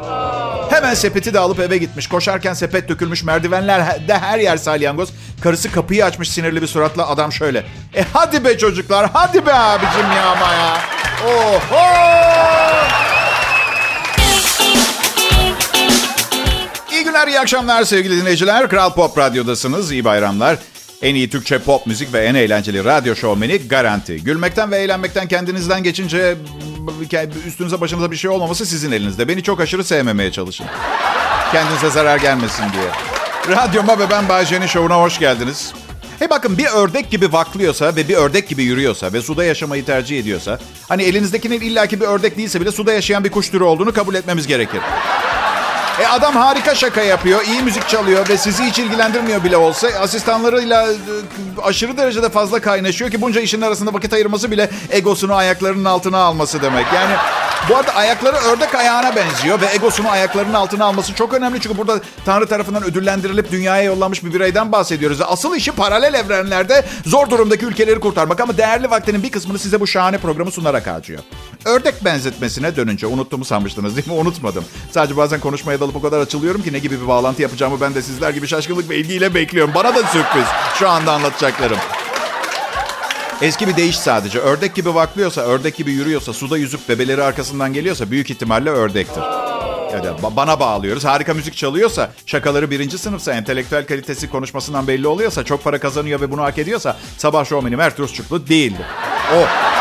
Hemen 0.74 0.94
sepeti 0.94 1.34
de 1.34 1.38
alıp 1.38 1.60
eve 1.60 1.78
gitmiş. 1.78 2.06
Koşarken 2.06 2.54
sepet 2.54 2.88
dökülmüş 2.88 3.24
merdivenler 3.24 4.08
de 4.08 4.18
her 4.18 4.38
yer 4.38 4.56
salyangoz. 4.56 5.08
Karısı 5.42 5.72
kapıyı 5.72 6.04
açmış 6.04 6.30
sinirli 6.30 6.62
bir 6.62 6.66
suratla. 6.66 7.08
Adam 7.08 7.32
şöyle. 7.32 7.58
E 7.96 8.04
hadi 8.12 8.44
be 8.44 8.58
çocuklar 8.58 9.10
hadi 9.12 9.46
be 9.46 9.54
abicim 9.54 10.12
ya 10.16 10.26
ama 10.26 10.52
ya. 10.52 10.78
Oho! 11.26 11.84
İyi 16.92 17.04
günler, 17.04 17.28
iyi 17.28 17.40
akşamlar 17.40 17.84
sevgili 17.84 18.20
dinleyiciler. 18.20 18.68
Kral 18.68 18.94
Pop 18.94 19.18
Radyo'dasınız. 19.18 19.92
İyi 19.92 20.04
bayramlar. 20.04 20.58
En 21.04 21.14
iyi 21.14 21.30
Türkçe 21.30 21.58
pop 21.58 21.86
müzik 21.86 22.12
ve 22.12 22.24
en 22.24 22.34
eğlenceli 22.34 22.84
radyo 22.84 23.16
şovmeni 23.16 23.68
Garanti. 23.68 24.24
Gülmekten 24.24 24.70
ve 24.70 24.76
eğlenmekten 24.76 25.28
kendinizden 25.28 25.82
geçince 25.82 26.36
üstünüze 27.46 27.80
başınıza 27.80 28.10
bir 28.10 28.16
şey 28.16 28.30
olmaması 28.30 28.66
sizin 28.66 28.92
elinizde. 28.92 29.28
Beni 29.28 29.42
çok 29.42 29.60
aşırı 29.60 29.84
sevmemeye 29.84 30.32
çalışın. 30.32 30.66
Kendinize 31.52 31.90
zarar 31.90 32.18
gelmesin 32.18 32.64
diye. 32.72 32.88
Radyoma 33.56 33.98
ve 33.98 34.10
ben 34.10 34.28
Bayce'nin 34.28 34.66
şovuna 34.66 34.96
hoş 35.00 35.18
geldiniz. 35.18 35.72
Hey 36.18 36.30
bakın 36.30 36.58
bir 36.58 36.66
ördek 36.66 37.10
gibi 37.10 37.32
vaklıyorsa 37.32 37.96
ve 37.96 38.08
bir 38.08 38.14
ördek 38.14 38.48
gibi 38.48 38.62
yürüyorsa 38.62 39.12
ve 39.12 39.22
suda 39.22 39.44
yaşamayı 39.44 39.84
tercih 39.84 40.18
ediyorsa... 40.18 40.58
Hani 40.88 41.02
elinizdekinin 41.02 41.60
illaki 41.60 42.00
bir 42.00 42.06
ördek 42.06 42.38
değilse 42.38 42.60
bile 42.60 42.72
suda 42.72 42.92
yaşayan 42.92 43.24
bir 43.24 43.30
kuş 43.30 43.48
türü 43.48 43.64
olduğunu 43.64 43.92
kabul 43.92 44.14
etmemiz 44.14 44.46
gerekir. 44.46 44.80
E 46.00 46.06
adam 46.06 46.36
harika 46.36 46.74
şaka 46.74 47.02
yapıyor, 47.02 47.42
iyi 47.42 47.62
müzik 47.62 47.88
çalıyor 47.88 48.28
ve 48.28 48.36
sizi 48.36 48.64
hiç 48.64 48.78
ilgilendirmiyor 48.78 49.44
bile 49.44 49.56
olsa 49.56 49.88
asistanlarıyla 49.88 50.86
e, 50.92 50.96
aşırı 51.62 51.96
derecede 51.96 52.28
fazla 52.28 52.60
kaynaşıyor 52.60 53.10
ki 53.10 53.20
bunca 53.20 53.40
işin 53.40 53.60
arasında 53.60 53.94
vakit 53.94 54.12
ayırması 54.12 54.50
bile 54.50 54.70
egosunu 54.90 55.34
ayaklarının 55.34 55.84
altına 55.84 56.18
alması 56.18 56.62
demek. 56.62 56.86
Yani 56.94 57.14
bu 57.68 57.76
arada 57.76 57.94
ayakları 57.94 58.36
ördek 58.36 58.74
ayağına 58.74 59.16
benziyor 59.16 59.60
ve 59.60 59.66
egosunu 59.74 60.08
ayaklarının 60.10 60.54
altına 60.54 60.84
alması 60.84 61.14
çok 61.14 61.34
önemli. 61.34 61.60
Çünkü 61.60 61.78
burada 61.78 62.00
Tanrı 62.24 62.46
tarafından 62.46 62.84
ödüllendirilip 62.84 63.50
dünyaya 63.50 63.82
yollanmış 63.82 64.24
bir 64.24 64.34
bireyden 64.34 64.72
bahsediyoruz. 64.72 65.20
Asıl 65.20 65.56
işi 65.56 65.72
paralel 65.72 66.14
evrenlerde 66.14 66.84
zor 67.06 67.30
durumdaki 67.30 67.66
ülkeleri 67.66 68.00
kurtarmak 68.00 68.40
ama 68.40 68.56
değerli 68.56 68.90
vaktinin 68.90 69.22
bir 69.22 69.30
kısmını 69.30 69.58
size 69.58 69.80
bu 69.80 69.86
şahane 69.86 70.18
programı 70.18 70.50
sunarak 70.50 70.86
harcıyor. 70.86 71.20
Ördek 71.64 72.04
benzetmesine 72.04 72.76
dönünce 72.76 73.06
unuttuğumu 73.06 73.44
sanmıştınız 73.44 73.96
değil 73.96 74.08
mi? 74.08 74.14
Unutmadım. 74.14 74.64
Sadece 74.90 75.16
bazen 75.16 75.40
konuşmaya 75.40 75.80
dalıp 75.80 75.96
o 75.96 76.02
kadar 76.02 76.20
açılıyorum 76.20 76.62
ki 76.62 76.72
ne 76.72 76.78
gibi 76.78 77.02
bir 77.02 77.08
bağlantı 77.08 77.42
yapacağımı 77.42 77.80
ben 77.80 77.94
de 77.94 78.02
sizler 78.02 78.30
gibi 78.30 78.46
şaşkınlık 78.46 78.90
ve 78.90 78.96
ilgiyle 78.96 79.34
bekliyorum. 79.34 79.74
Bana 79.74 79.94
da 79.94 80.02
sürpriz 80.02 80.46
şu 80.78 80.88
anda 80.88 81.12
anlatacaklarım. 81.12 81.78
Eski 83.42 83.68
bir 83.68 83.76
deyiş 83.76 83.98
sadece. 83.98 84.38
Ördek 84.38 84.74
gibi 84.74 84.94
vaklıyorsa, 84.94 85.40
ördek 85.40 85.76
gibi 85.76 85.92
yürüyorsa, 85.92 86.32
suda 86.32 86.58
yüzüp 86.58 86.88
bebeleri 86.88 87.22
arkasından 87.22 87.72
geliyorsa 87.72 88.10
büyük 88.10 88.30
ihtimalle 88.30 88.70
ördektir. 88.70 89.22
Ya 89.92 90.04
da 90.04 90.16
bana 90.36 90.60
bağlıyoruz. 90.60 91.04
Harika 91.04 91.34
müzik 91.34 91.56
çalıyorsa, 91.56 92.10
şakaları 92.26 92.70
birinci 92.70 92.98
sınıfsa, 92.98 93.32
entelektüel 93.32 93.86
kalitesi 93.86 94.30
konuşmasından 94.30 94.86
belli 94.86 95.06
oluyorsa, 95.06 95.44
çok 95.44 95.64
para 95.64 95.78
kazanıyor 95.78 96.20
ve 96.20 96.30
bunu 96.30 96.42
hak 96.42 96.58
ediyorsa 96.58 96.96
sabah 97.18 97.44
şovmeni 97.44 97.76
Mert 97.76 98.00
Rusçuklu 98.00 98.46
değildir. 98.46 98.86
O 99.32 99.36
yani. 99.36 99.73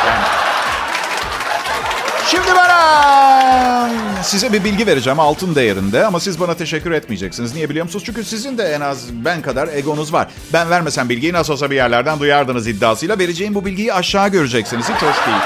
Şimdi 2.33 2.47
bana 2.55 3.89
size 4.23 4.53
bir 4.53 4.63
bilgi 4.63 4.87
vereceğim 4.87 5.19
altın 5.19 5.55
değerinde 5.55 6.05
ama 6.05 6.19
siz 6.19 6.39
bana 6.39 6.53
teşekkür 6.53 6.91
etmeyeceksiniz. 6.91 7.55
Niye 7.55 7.69
biliyor 7.69 7.85
musunuz? 7.85 8.03
Çünkü 8.05 8.23
sizin 8.23 8.57
de 8.57 8.63
en 8.63 8.81
az 8.81 8.97
ben 9.11 9.41
kadar 9.41 9.67
egonuz 9.73 10.13
var. 10.13 10.27
Ben 10.53 10.69
vermesem 10.69 11.09
bilgiyi 11.09 11.33
nasıl 11.33 11.53
olsa 11.53 11.71
bir 11.71 11.75
yerlerden 11.75 12.19
duyardınız 12.19 12.67
iddiasıyla 12.67 13.19
vereceğim 13.19 13.55
bu 13.55 13.65
bilgiyi 13.65 13.93
aşağı 13.93 14.29
göreceksiniz. 14.29 14.85
Hiç 14.85 14.95
hoş 15.01 15.27
değil. 15.27 15.37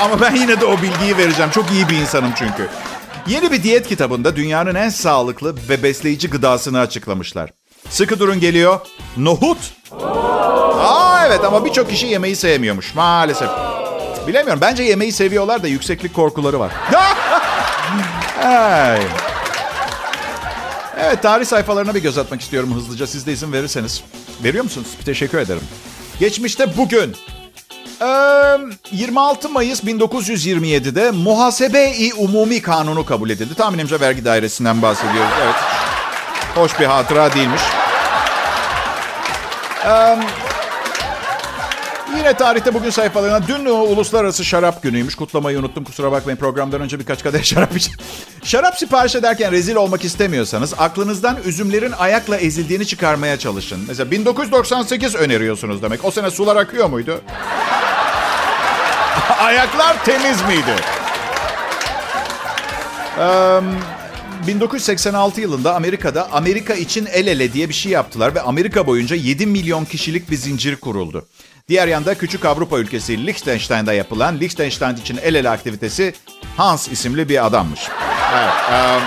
Ama 0.00 0.20
ben 0.20 0.34
yine 0.34 0.60
de 0.60 0.64
o 0.64 0.82
bilgiyi 0.82 1.16
vereceğim. 1.16 1.50
Çok 1.50 1.70
iyi 1.70 1.88
bir 1.88 1.96
insanım 1.96 2.32
çünkü. 2.38 2.68
Yeni 3.26 3.52
bir 3.52 3.62
diyet 3.62 3.88
kitabında 3.88 4.36
dünyanın 4.36 4.74
en 4.74 4.88
sağlıklı 4.88 5.54
ve 5.68 5.82
besleyici 5.82 6.30
gıdasını 6.30 6.80
açıklamışlar. 6.80 7.50
Sıkı 7.90 8.18
durun 8.18 8.40
geliyor. 8.40 8.80
Nohut. 9.16 9.58
Aa 10.80 11.26
evet 11.26 11.44
ama 11.44 11.64
birçok 11.64 11.90
kişi 11.90 12.06
yemeği 12.06 12.36
sevmiyormuş 12.36 12.94
maalesef. 12.94 13.48
Bilemiyorum. 14.26 14.60
Bence 14.60 14.82
yemeği 14.82 15.12
seviyorlar 15.12 15.62
da 15.62 15.68
yükseklik 15.68 16.14
korkuları 16.14 16.60
var. 16.60 16.72
Ay. 18.44 19.00
Evet 21.02 21.22
tarih 21.22 21.46
sayfalarına 21.46 21.94
bir 21.94 22.02
göz 22.02 22.18
atmak 22.18 22.40
istiyorum 22.40 22.74
hızlıca. 22.74 23.06
Siz 23.06 23.26
de 23.26 23.32
izin 23.32 23.52
verirseniz. 23.52 24.02
Veriyor 24.44 24.64
musunuz? 24.64 24.86
Teşekkür 25.04 25.38
ederim. 25.38 25.62
Geçmişte 26.18 26.76
bugün 26.76 27.16
26 28.90 29.48
Mayıs 29.48 29.84
1927'de 29.84 31.10
Muhasebe-i 31.10 32.14
Umumi 32.14 32.62
Kanunu 32.62 33.06
kabul 33.06 33.30
edildi. 33.30 33.54
Tahminimce 33.54 34.00
vergi 34.00 34.24
dairesinden 34.24 34.82
bahsediyoruz. 34.82 35.32
Evet. 35.44 35.54
Hoş 36.54 36.80
bir 36.80 36.86
hatıra 36.86 37.34
değilmiş. 37.34 37.62
Yine 42.16 42.34
tarihte 42.34 42.74
bugün 42.74 42.90
sayfalarına 42.90 43.48
dün 43.48 43.64
uluslararası 43.64 44.44
şarap 44.44 44.82
günüymüş. 44.82 45.14
Kutlamayı 45.14 45.58
unuttum 45.58 45.84
kusura 45.84 46.12
bakmayın. 46.12 46.38
Programdan 46.38 46.80
önce 46.80 46.98
birkaç 46.98 47.22
kadeh 47.22 47.42
şarap 47.42 47.76
için. 47.76 47.94
şarap 48.44 48.78
sipariş 48.78 49.14
ederken 49.14 49.52
rezil 49.52 49.76
olmak 49.76 50.04
istemiyorsanız 50.04 50.74
aklınızdan 50.78 51.36
üzümlerin 51.44 51.92
ayakla 51.92 52.36
ezildiğini 52.36 52.86
çıkarmaya 52.86 53.38
çalışın. 53.38 53.84
Mesela 53.88 54.10
1998 54.10 55.14
öneriyorsunuz 55.14 55.82
demek. 55.82 56.04
O 56.04 56.10
sene 56.10 56.30
sular 56.30 56.56
akıyor 56.56 56.88
muydu? 56.88 57.20
Ayaklar 59.38 60.04
temiz 60.04 60.42
miydi? 60.42 60.74
Um, 63.18 63.64
1986 64.46 65.40
yılında 65.40 65.74
Amerika'da 65.74 66.32
Amerika 66.32 66.74
için 66.74 67.08
el 67.12 67.26
ele 67.26 67.52
diye 67.52 67.68
bir 67.68 67.74
şey 67.74 67.92
yaptılar 67.92 68.34
ve 68.34 68.40
Amerika 68.40 68.86
boyunca 68.86 69.16
7 69.16 69.46
milyon 69.46 69.84
kişilik 69.84 70.30
bir 70.30 70.36
zincir 70.36 70.76
kuruldu. 70.76 71.26
Diğer 71.70 71.88
yanda 71.88 72.14
küçük 72.14 72.44
Avrupa 72.44 72.78
ülkesi 72.78 73.26
Liechtenstein'da 73.26 73.92
yapılan 73.92 74.40
Liechtenstein 74.40 74.96
için 74.96 75.18
el 75.22 75.34
ele 75.34 75.50
aktivitesi 75.50 76.14
Hans 76.56 76.88
isimli 76.88 77.28
bir 77.28 77.46
adammış. 77.46 77.80
Evet. 78.34 78.52
Um... 78.70 79.02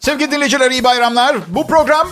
Sevgili 0.00 0.30
dinleyiciler 0.30 0.70
iyi 0.70 0.84
bayramlar. 0.84 1.36
Bu 1.48 1.66
program 1.66 2.08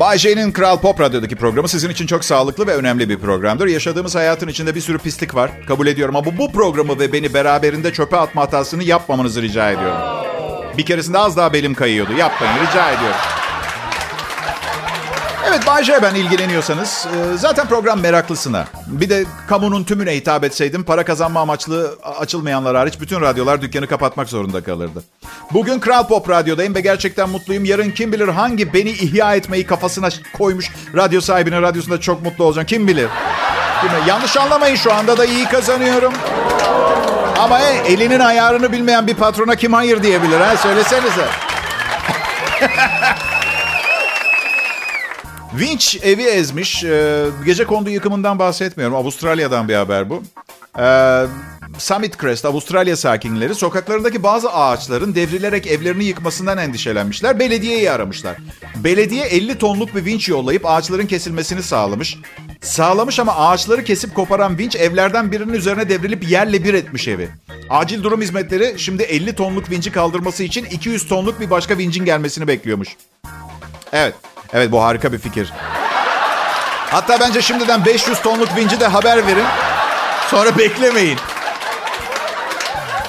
Bay 0.00 0.18
J'nin 0.18 0.52
Kral 0.52 0.80
Pop 0.80 1.00
Radyo'daki 1.00 1.36
programı 1.36 1.68
sizin 1.68 1.90
için 1.90 2.06
çok 2.06 2.24
sağlıklı 2.24 2.66
ve 2.66 2.74
önemli 2.74 3.08
bir 3.08 3.18
programdır. 3.18 3.66
Yaşadığımız 3.66 4.14
hayatın 4.14 4.48
içinde 4.48 4.74
bir 4.74 4.80
sürü 4.80 4.98
pislik 4.98 5.34
var. 5.34 5.50
Kabul 5.68 5.86
ediyorum 5.86 6.16
ama 6.16 6.38
bu 6.38 6.52
programı 6.52 6.98
ve 6.98 7.12
beni 7.12 7.34
beraberinde 7.34 7.92
çöpe 7.92 8.16
atma 8.16 8.42
hatasını 8.42 8.82
yapmamanızı 8.82 9.42
rica 9.42 9.70
ediyorum. 9.70 10.21
Bir 10.78 10.86
keresinde 10.86 11.18
az 11.18 11.36
daha 11.36 11.52
belim 11.52 11.74
kayıyordu. 11.74 12.12
Yapmayın 12.12 12.54
rica 12.54 12.90
ediyorum. 12.90 13.16
Evet 15.48 15.66
Bay 15.66 16.02
ben 16.02 16.14
ilgileniyorsanız 16.14 17.06
e, 17.06 17.36
zaten 17.36 17.66
program 17.66 18.00
meraklısına. 18.00 18.66
Bir 18.86 19.10
de 19.10 19.24
kamunun 19.48 19.84
tümüne 19.84 20.16
hitap 20.16 20.44
etseydim 20.44 20.84
para 20.84 21.04
kazanma 21.04 21.40
amaçlı 21.40 21.98
açılmayanlar 22.18 22.76
hariç 22.76 23.00
bütün 23.00 23.20
radyolar 23.20 23.62
dükkanı 23.62 23.86
kapatmak 23.86 24.28
zorunda 24.28 24.62
kalırdı. 24.62 25.02
Bugün 25.52 25.80
Kral 25.80 26.06
Pop 26.06 26.30
Radyo'dayım 26.30 26.74
ve 26.74 26.80
gerçekten 26.80 27.28
mutluyum. 27.30 27.64
Yarın 27.64 27.90
kim 27.90 28.12
bilir 28.12 28.28
hangi 28.28 28.72
beni 28.72 28.90
ihya 28.90 29.34
etmeyi 29.34 29.66
kafasına 29.66 30.08
koymuş 30.38 30.70
radyo 30.96 31.20
sahibinin 31.20 31.62
radyosunda 31.62 32.00
çok 32.00 32.22
mutlu 32.22 32.44
olacağım. 32.44 32.66
Kim 32.66 32.88
bilir? 32.88 33.08
Yanlış 34.06 34.36
anlamayın 34.36 34.76
şu 34.76 34.94
anda 34.94 35.18
da 35.18 35.24
iyi 35.24 35.44
kazanıyorum. 35.44 36.12
Ama 37.42 37.60
he, 37.60 37.92
elinin 37.92 38.20
ayarını 38.20 38.72
bilmeyen 38.72 39.06
bir 39.06 39.14
patrona 39.14 39.56
kim 39.56 39.72
hayır 39.72 40.02
diyebilir 40.02 40.40
ha? 40.40 40.56
Söylesenize. 40.56 41.26
Winch 45.58 46.06
evi 46.06 46.22
ezmiş. 46.22 46.84
Ee, 46.84 47.24
gece 47.44 47.64
kondu 47.64 47.90
yıkımından 47.90 48.38
bahsetmiyorum. 48.38 48.96
Avustralya'dan 48.96 49.68
bir 49.68 49.74
haber 49.74 50.10
bu. 50.10 50.22
Ee, 50.78 51.26
Summit 51.78 52.20
Crest, 52.20 52.44
Avustralya 52.44 52.96
sakinleri 52.96 53.54
sokaklarındaki 53.54 54.22
bazı 54.22 54.52
ağaçların 54.52 55.14
devrilerek 55.14 55.66
evlerini 55.66 56.04
yıkmasından 56.04 56.58
endişelenmişler. 56.58 57.38
Belediyeyi 57.38 57.90
aramışlar. 57.90 58.36
Belediye 58.76 59.24
50 59.24 59.58
tonluk 59.58 59.94
bir 59.94 60.04
vinç 60.04 60.28
yollayıp 60.28 60.66
ağaçların 60.66 61.06
kesilmesini 61.06 61.62
sağlamış. 61.62 62.18
Sağlamış 62.62 63.18
ama 63.18 63.36
ağaçları 63.36 63.84
kesip 63.84 64.14
koparan 64.14 64.58
vinç 64.58 64.76
evlerden 64.76 65.32
birinin 65.32 65.52
üzerine 65.52 65.88
devrilip 65.88 66.30
yerle 66.30 66.64
bir 66.64 66.74
etmiş 66.74 67.08
evi. 67.08 67.28
Acil 67.70 68.02
durum 68.02 68.20
hizmetleri 68.20 68.74
şimdi 68.78 69.02
50 69.02 69.34
tonluk 69.34 69.70
vinci 69.70 69.92
kaldırması 69.92 70.44
için 70.44 70.64
200 70.64 71.08
tonluk 71.08 71.40
bir 71.40 71.50
başka 71.50 71.78
vincin 71.78 72.04
gelmesini 72.04 72.46
bekliyormuş. 72.46 72.88
Evet, 73.92 74.14
evet 74.52 74.72
bu 74.72 74.82
harika 74.82 75.12
bir 75.12 75.18
fikir. 75.18 75.52
Hatta 76.90 77.20
bence 77.20 77.42
şimdiden 77.42 77.84
500 77.84 78.22
tonluk 78.22 78.56
vinci 78.56 78.80
de 78.80 78.86
haber 78.86 79.26
verin. 79.26 79.44
Sonra 80.28 80.58
beklemeyin. 80.58 81.18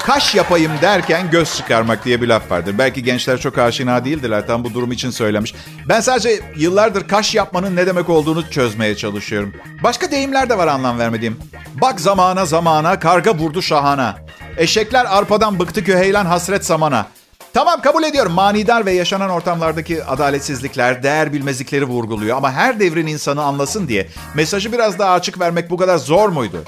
Kaş 0.05 0.35
yapayım 0.35 0.71
derken 0.81 1.31
göz 1.31 1.57
çıkarmak 1.57 2.05
diye 2.05 2.21
bir 2.21 2.27
laf 2.27 2.51
vardır. 2.51 2.75
Belki 2.77 3.03
gençler 3.03 3.37
çok 3.39 3.57
aşina 3.57 4.05
değildirler. 4.05 4.47
Tam 4.47 4.63
bu 4.63 4.73
durum 4.73 4.91
için 4.91 5.09
söylemiş. 5.09 5.55
Ben 5.89 5.99
sadece 5.99 6.39
yıllardır 6.57 7.07
kaş 7.07 7.35
yapmanın 7.35 7.75
ne 7.75 7.87
demek 7.87 8.09
olduğunu 8.09 8.49
çözmeye 8.49 8.95
çalışıyorum. 8.95 9.53
Başka 9.83 10.11
deyimler 10.11 10.49
de 10.49 10.57
var 10.57 10.67
anlam 10.67 10.99
vermediğim. 10.99 11.39
Bak 11.81 12.01
zamana 12.01 12.45
zamana, 12.45 12.99
karga 12.99 13.35
vurdu 13.35 13.61
şahana. 13.61 14.15
Eşekler 14.57 15.05
arpadan 15.05 15.59
bıktı 15.59 15.83
köheylan 15.83 16.25
hasret 16.25 16.65
samana. 16.65 17.07
Tamam 17.53 17.81
kabul 17.81 18.03
ediyorum. 18.03 18.31
Manidar 18.33 18.85
ve 18.85 18.91
yaşanan 18.91 19.29
ortamlardaki 19.29 20.03
adaletsizlikler, 20.03 21.03
değer 21.03 21.33
bilmezlikleri 21.33 21.85
vurguluyor. 21.85 22.37
Ama 22.37 22.51
her 22.51 22.79
devrin 22.79 23.07
insanı 23.07 23.43
anlasın 23.43 23.87
diye 23.87 24.07
mesajı 24.35 24.71
biraz 24.71 24.99
daha 24.99 25.13
açık 25.13 25.39
vermek 25.39 25.69
bu 25.69 25.77
kadar 25.77 25.97
zor 25.97 26.29
muydu? 26.29 26.63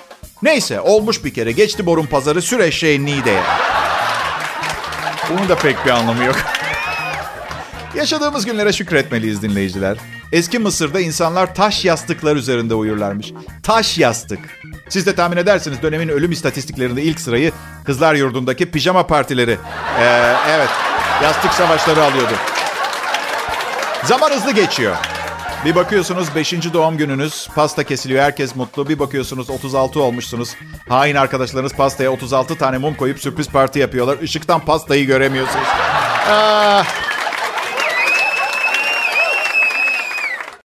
Neyse 0.45 0.81
olmuş 0.81 1.23
bir 1.25 1.33
kere. 1.33 1.51
Geçti 1.51 1.85
borun 1.85 2.05
pazarı 2.05 2.41
sür 2.41 2.59
eşeğin 2.59 3.05
Niğde'ye. 3.05 3.41
Bunun 5.29 5.49
da 5.49 5.55
pek 5.55 5.85
bir 5.85 5.91
anlamı 5.91 6.23
yok. 6.23 6.35
Yaşadığımız 7.95 8.45
günlere 8.45 8.73
şükretmeliyiz 8.73 9.41
dinleyiciler. 9.41 9.97
Eski 10.31 10.59
Mısır'da 10.59 10.99
insanlar 10.99 11.55
taş 11.55 11.85
yastıklar 11.85 12.35
üzerinde 12.35 12.75
uyurlarmış. 12.75 13.33
Taş 13.63 13.97
yastık. 13.97 14.39
Siz 14.89 15.05
de 15.05 15.15
tahmin 15.15 15.37
edersiniz 15.37 15.81
dönemin 15.81 16.07
ölüm 16.07 16.31
istatistiklerinde 16.31 17.03
ilk 17.03 17.19
sırayı 17.19 17.51
kızlar 17.85 18.15
yurdundaki 18.15 18.71
pijama 18.71 19.07
partileri. 19.07 19.57
Ee, 19.99 20.33
evet, 20.49 20.69
yastık 21.23 21.53
savaşları 21.53 22.03
alıyordu. 22.03 22.33
Zaman 24.03 24.31
hızlı 24.31 24.51
geçiyor. 24.51 24.95
Bir 25.65 25.75
bakıyorsunuz 25.75 26.35
5. 26.35 26.73
doğum 26.73 26.97
gününüz, 26.97 27.47
pasta 27.55 27.83
kesiliyor, 27.83 28.23
herkes 28.23 28.55
mutlu. 28.55 28.89
Bir 28.89 28.99
bakıyorsunuz 28.99 29.49
36 29.49 30.01
olmuşsunuz. 30.01 30.55
Hain 30.89 31.15
arkadaşlarınız 31.15 31.73
pastaya 31.73 32.11
36 32.11 32.57
tane 32.57 32.77
mum 32.77 32.95
koyup 32.95 33.19
sürpriz 33.19 33.49
parti 33.49 33.79
yapıyorlar. 33.79 34.17
Işıktan 34.19 34.65
pastayı 34.65 35.05
göremiyorsunuz. 35.05 35.67
Ah, 36.29 36.85